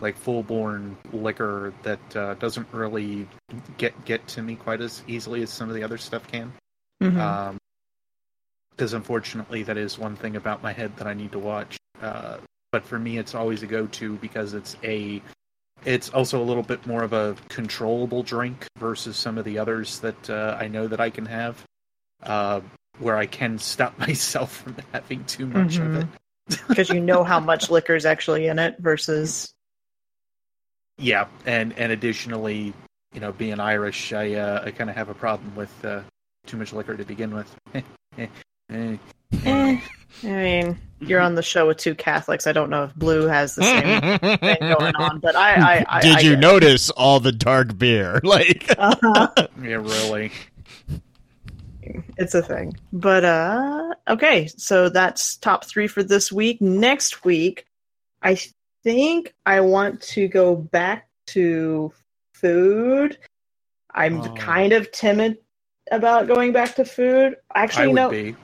like 0.00 0.16
full-born 0.16 0.96
liquor 1.12 1.72
that 1.82 2.16
uh, 2.16 2.34
doesn't 2.34 2.66
really 2.72 3.28
get 3.76 4.04
get 4.04 4.26
to 4.28 4.42
me 4.42 4.56
quite 4.56 4.80
as 4.80 5.02
easily 5.06 5.42
as 5.42 5.50
some 5.50 5.68
of 5.68 5.74
the 5.74 5.82
other 5.82 5.98
stuff 5.98 6.26
can. 6.26 6.52
Mhm. 7.02 7.18
Um, 7.18 7.58
because 8.70 8.94
unfortunately, 8.94 9.62
that 9.64 9.76
is 9.76 9.98
one 9.98 10.16
thing 10.16 10.36
about 10.36 10.62
my 10.62 10.72
head 10.72 10.96
that 10.96 11.06
I 11.06 11.12
need 11.12 11.32
to 11.32 11.38
watch. 11.38 11.76
Uh, 12.00 12.38
but 12.72 12.82
for 12.82 12.98
me, 12.98 13.18
it's 13.18 13.34
always 13.34 13.62
a 13.62 13.66
go-to 13.66 14.16
because 14.16 14.54
it's 14.54 14.74
a, 14.82 15.20
it's 15.84 16.08
also 16.08 16.42
a 16.42 16.44
little 16.44 16.62
bit 16.62 16.86
more 16.86 17.02
of 17.02 17.12
a 17.12 17.36
controllable 17.50 18.22
drink 18.22 18.66
versus 18.78 19.18
some 19.18 19.36
of 19.36 19.44
the 19.44 19.58
others 19.58 19.98
that 20.00 20.30
uh, 20.30 20.56
I 20.58 20.68
know 20.68 20.86
that 20.88 20.98
I 20.98 21.10
can 21.10 21.26
have, 21.26 21.62
uh, 22.22 22.62
where 23.00 23.18
I 23.18 23.26
can 23.26 23.58
stop 23.58 23.98
myself 24.06 24.56
from 24.62 24.76
having 24.92 25.24
too 25.24 25.46
much 25.46 25.76
of 25.76 25.96
it. 25.96 26.06
because 26.68 26.88
you 26.88 27.00
know 27.00 27.22
how 27.22 27.38
much 27.38 27.68
liquor 27.68 27.94
is 27.94 28.06
actually 28.06 28.46
in 28.46 28.58
it 28.58 28.76
versus 28.78 29.52
Yeah, 31.00 31.26
and 31.46 31.72
and 31.78 31.90
additionally, 31.92 32.72
you 33.14 33.20
know, 33.20 33.32
being 33.32 33.58
Irish, 33.58 34.12
I 34.12 34.34
uh, 34.34 34.62
I 34.66 34.70
kind 34.70 34.90
of 34.90 34.96
have 34.96 35.08
a 35.08 35.14
problem 35.14 35.54
with 35.56 35.72
uh, 35.84 36.02
too 36.46 36.56
much 36.58 36.72
liquor 36.72 36.96
to 36.96 37.04
begin 37.04 37.34
with. 37.34 37.54
Eh. 38.18 38.26
Eh, 39.44 39.80
I 40.24 40.26
mean, 40.26 40.78
you're 41.00 41.20
on 41.20 41.34
the 41.34 41.42
show 41.42 41.66
with 41.66 41.78
two 41.78 41.94
Catholics. 41.94 42.46
I 42.46 42.52
don't 42.52 42.70
know 42.70 42.84
if 42.84 42.94
Blue 42.94 43.26
has 43.26 43.54
the 43.56 43.62
same 43.62 44.18
thing 44.38 44.58
going 44.60 44.94
on, 44.96 45.18
but 45.20 45.34
I, 45.34 45.54
I, 45.78 45.84
I 45.88 46.00
Did 46.00 46.16
I 46.16 46.20
you 46.20 46.30
get 46.30 46.38
it. 46.38 46.40
notice 46.40 46.90
all 46.90 47.18
the 47.20 47.32
dark 47.32 47.76
beer? 47.78 48.20
Like, 48.24 48.72
Uh-huh. 48.78 49.28
yeah, 49.62 49.74
really. 49.76 50.30
It's 52.16 52.34
a 52.34 52.42
thing. 52.42 52.74
But 52.92 53.24
uh 53.24 53.94
okay, 54.08 54.46
so 54.48 54.88
that's 54.88 55.36
top 55.36 55.64
3 55.64 55.86
for 55.88 56.02
this 56.02 56.30
week. 56.30 56.60
Next 56.60 57.24
week, 57.24 57.66
I 58.22 58.38
think 58.82 59.34
I 59.46 59.60
want 59.60 60.00
to 60.02 60.28
go 60.28 60.56
back 60.56 61.08
to 61.28 61.92
food. 62.34 63.18
I'm 63.92 64.20
Oh. 64.20 64.34
kind 64.34 64.72
of 64.72 64.90
timid 64.92 65.38
about 65.90 66.26
going 66.28 66.52
back 66.52 66.74
to 66.76 66.84
food. 66.84 67.36
Actually, 67.54 67.82
I 67.82 67.86
you 67.86 67.90
would 67.92 67.96
know, 67.96 68.10
be. 68.10 68.36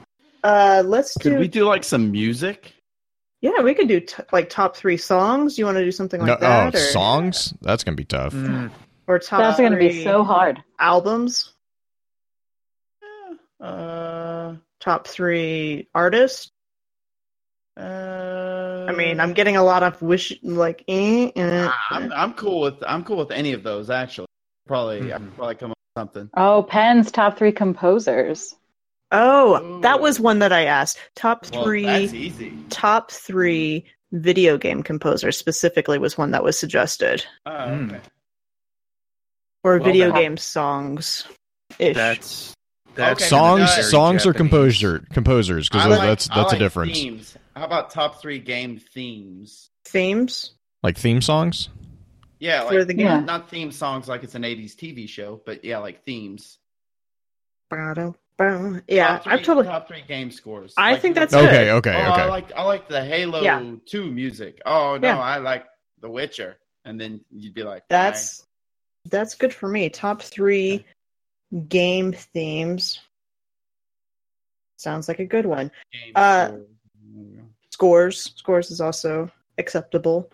uh 0.44 0.82
let's 0.86 1.14
Could 1.14 1.32
do 1.34 1.38
we 1.38 1.48
do 1.48 1.64
like 1.64 1.84
some 1.84 2.10
music? 2.10 2.72
Yeah, 3.40 3.60
we 3.62 3.74
could 3.74 3.86
do 3.88 4.00
t- 4.00 4.22
like 4.32 4.48
top 4.48 4.76
3 4.76 4.96
songs. 4.96 5.58
You 5.58 5.66
want 5.66 5.76
to 5.78 5.84
do 5.84 5.92
something 5.92 6.20
like 6.20 6.26
no, 6.28 6.36
that 6.46 6.74
oh, 6.74 6.78
or 6.78 6.80
songs? 6.80 7.54
That's 7.60 7.84
gonna 7.84 7.94
be 7.96 8.04
tough. 8.04 8.32
Mm, 8.34 8.70
or 9.06 9.18
top 9.18 9.38
That's 9.40 9.58
going 9.58 9.70
to 9.72 9.78
be 9.78 10.02
so 10.02 10.24
hard. 10.24 10.62
albums, 10.80 11.52
Uh, 13.60 14.56
top 14.80 15.06
3 15.06 15.88
artists. 15.94 16.50
Uh, 17.78 18.86
I 18.88 18.92
mean, 18.92 19.20
I'm 19.20 19.32
getting 19.32 19.56
a 19.56 19.62
lot 19.62 19.82
of 19.82 20.00
wish 20.00 20.32
like 20.42 20.84
eh, 20.88 21.30
eh, 21.36 21.70
I'm 21.90 22.12
I'm 22.12 22.32
cool 22.34 22.60
with 22.60 22.74
I'm 22.86 23.04
cool 23.04 23.16
with 23.18 23.30
any 23.30 23.52
of 23.52 23.62
those 23.62 23.90
actually. 23.90 24.26
Probably 24.66 25.12
I 25.12 25.18
Mhm. 25.18 25.24
could 25.24 25.36
probably 25.36 25.54
come 25.56 25.70
up 25.72 25.76
with 25.76 26.00
something. 26.02 26.30
Oh, 26.36 26.62
Penn's 26.68 27.10
top 27.10 27.36
three 27.38 27.52
composers. 27.52 28.54
Oh, 29.12 29.80
that 29.82 30.00
was 30.00 30.18
one 30.18 30.40
that 30.40 30.52
I 30.52 30.64
asked. 30.64 30.98
Top 31.14 31.46
Well, 31.52 31.62
three, 31.64 31.84
that's 31.84 32.12
easy. 32.12 32.52
top 32.70 33.10
three 33.12 33.84
video 34.12 34.58
game 34.58 34.82
composers 34.82 35.36
specifically 35.38 35.98
was 35.98 36.18
one 36.18 36.30
that 36.32 36.42
was 36.42 36.58
suggested, 36.58 37.24
Oh, 37.44 37.50
Mm. 37.50 37.88
okay. 37.92 38.00
or 39.62 39.76
Well, 39.76 39.84
video 39.84 40.06
then- 40.12 40.14
game 40.22 40.36
songs. 40.36 41.24
That's 41.78 42.54
that's 42.94 43.20
Okay. 43.22 43.28
songs, 43.28 43.70
Very 43.74 43.82
songs 43.84 44.26
or 44.26 44.32
composer 44.32 45.04
composers 45.12 45.68
because 45.68 45.86
like- 45.86 46.00
that's 46.00 46.30
I 46.30 46.34
that's 46.36 46.52
like 46.52 46.60
a 46.60 46.64
difference. 46.64 46.98
Themes. 46.98 47.36
How 47.56 47.64
about 47.64 47.90
top 47.90 48.20
three 48.20 48.38
game 48.38 48.78
themes? 48.78 49.70
themes. 49.86 50.52
Like 50.82 50.98
theme 50.98 51.20
songs. 51.22 51.70
Yeah, 52.38 52.68
For 52.68 52.78
like 52.80 52.88
the 52.88 52.94
game. 52.94 53.06
Yeah. 53.06 53.20
not 53.20 53.48
theme 53.48 53.72
songs 53.72 54.08
like 54.08 54.22
it's 54.24 54.34
an 54.34 54.42
'80s 54.42 54.74
TV 54.76 55.08
show, 55.08 55.40
but 55.46 55.64
yeah, 55.64 55.78
like 55.78 56.04
themes. 56.04 56.58
Ba-dum-bum. 57.70 58.82
Yeah, 58.86 59.08
top 59.08 59.22
three, 59.24 59.32
I've 59.32 59.42
totally. 59.42 59.66
top 59.66 59.88
three 59.88 60.02
game 60.06 60.30
scores. 60.30 60.74
I 60.76 60.92
Like, 60.92 61.00
think 61.02 61.14
that's 61.14 61.32
Okay, 61.34 61.46
good. 61.64 61.68
okay, 61.76 61.94
oh, 61.94 62.12
okay. 62.12 62.22
I 62.22 62.26
like 62.26 62.52
I 62.52 62.62
like 62.62 62.88
the 62.88 63.02
Halo 63.02 63.40
Yeah. 63.42 63.74
2 63.86 64.10
music. 64.10 64.60
Oh 64.66 64.98
no, 65.00 65.08
Yeah. 65.08 65.18
I 65.18 65.38
like 65.38 65.64
The 66.00 66.10
Witcher. 66.10 66.58
And 66.84 67.00
then 67.00 67.22
you'd 67.32 67.54
be 67.54 67.62
like, 67.64 67.84
That's 67.88 68.44
that's 69.06 69.34
good 69.34 69.54
for 69.54 69.68
me. 69.68 69.88
Top 69.88 70.20
three 70.22 70.84
game 71.68 72.12
themes. 72.12 73.00
Sounds 74.76 75.08
like 75.08 75.20
a 75.20 75.24
good 75.26 75.46
one. 75.46 75.70
"Fine, 75.70 76.02
game 76.04 76.12
uh, 76.14 76.46
score." 76.48 76.66
Scores. 77.76 78.32
Scores 78.36 78.70
is 78.70 78.80
also 78.80 79.30
acceptable. 79.58 80.30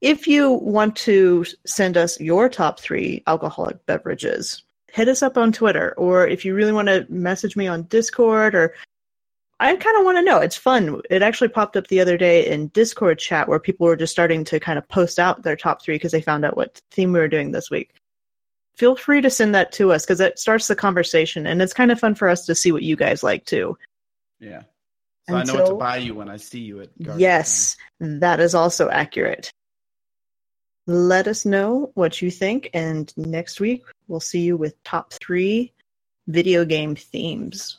If 0.00 0.26
you 0.26 0.50
want 0.50 0.96
to 0.96 1.44
send 1.64 1.96
us 1.96 2.20
your 2.20 2.48
top 2.48 2.80
three 2.80 3.22
alcoholic 3.26 3.84
beverages 3.86 4.64
hit 4.92 5.08
us 5.08 5.24
up 5.24 5.36
on 5.36 5.50
twitter 5.50 5.92
or 5.96 6.24
if 6.24 6.44
you 6.44 6.54
really 6.54 6.70
want 6.70 6.86
to 6.86 7.04
message 7.08 7.56
me 7.56 7.66
on 7.66 7.82
discord 7.84 8.54
or 8.54 8.72
i 9.60 9.74
kind 9.76 9.98
of 9.98 10.04
want 10.04 10.18
to 10.18 10.22
know. 10.22 10.38
It's 10.38 10.56
fun. 10.56 11.00
It 11.10 11.22
actually 11.22 11.48
popped 11.48 11.76
up 11.76 11.86
the 11.86 12.00
other 12.00 12.16
day 12.16 12.46
in 12.46 12.68
discord 12.68 13.18
chat 13.18 13.48
where 13.48 13.58
people 13.58 13.86
were 13.86 13.96
just 13.96 14.12
starting 14.12 14.44
to 14.44 14.60
kind 14.60 14.78
of 14.78 14.88
post 14.88 15.18
out 15.18 15.42
their 15.42 15.56
top 15.56 15.82
three 15.82 15.94
because 15.94 16.12
they 16.12 16.20
found 16.20 16.44
out 16.44 16.56
what 16.56 16.80
theme 16.90 17.12
we 17.12 17.20
were 17.20 17.28
doing 17.28 17.52
this 17.52 17.70
week. 17.70 17.94
Feel 18.76 18.96
free 18.96 19.20
to 19.20 19.30
send 19.30 19.54
that 19.54 19.72
to 19.72 19.92
us 19.92 20.04
because 20.04 20.20
it 20.20 20.38
starts 20.38 20.66
the 20.66 20.76
conversation 20.76 21.46
and 21.46 21.62
it's 21.62 21.72
kind 21.72 21.92
of 21.92 22.00
fun 22.00 22.14
for 22.14 22.28
us 22.28 22.44
to 22.46 22.54
see 22.54 22.72
what 22.72 22.82
you 22.82 22.96
guys 22.96 23.22
like 23.22 23.44
too. 23.46 23.78
Yeah. 24.40 24.62
So 25.28 25.34
I 25.34 25.42
know 25.44 25.54
what 25.54 25.60
Until- 25.60 25.74
to 25.78 25.78
buy 25.78 25.96
you 25.98 26.14
when 26.14 26.28
I 26.28 26.36
see 26.36 26.60
you 26.60 26.80
at 26.82 27.02
Garden 27.02 27.20
Yes, 27.20 27.76
that 28.00 28.40
is 28.40 28.54
also 28.54 28.90
accurate. 28.90 29.50
Let 30.86 31.28
us 31.28 31.46
know 31.46 31.92
what 31.94 32.20
you 32.20 32.30
think, 32.30 32.68
and 32.74 33.10
next 33.16 33.58
week 33.58 33.84
we'll 34.06 34.20
see 34.20 34.40
you 34.42 34.56
with 34.58 34.82
top 34.84 35.14
three 35.14 35.72
video 36.26 36.64
game 36.66 36.94
themes. 36.94 37.78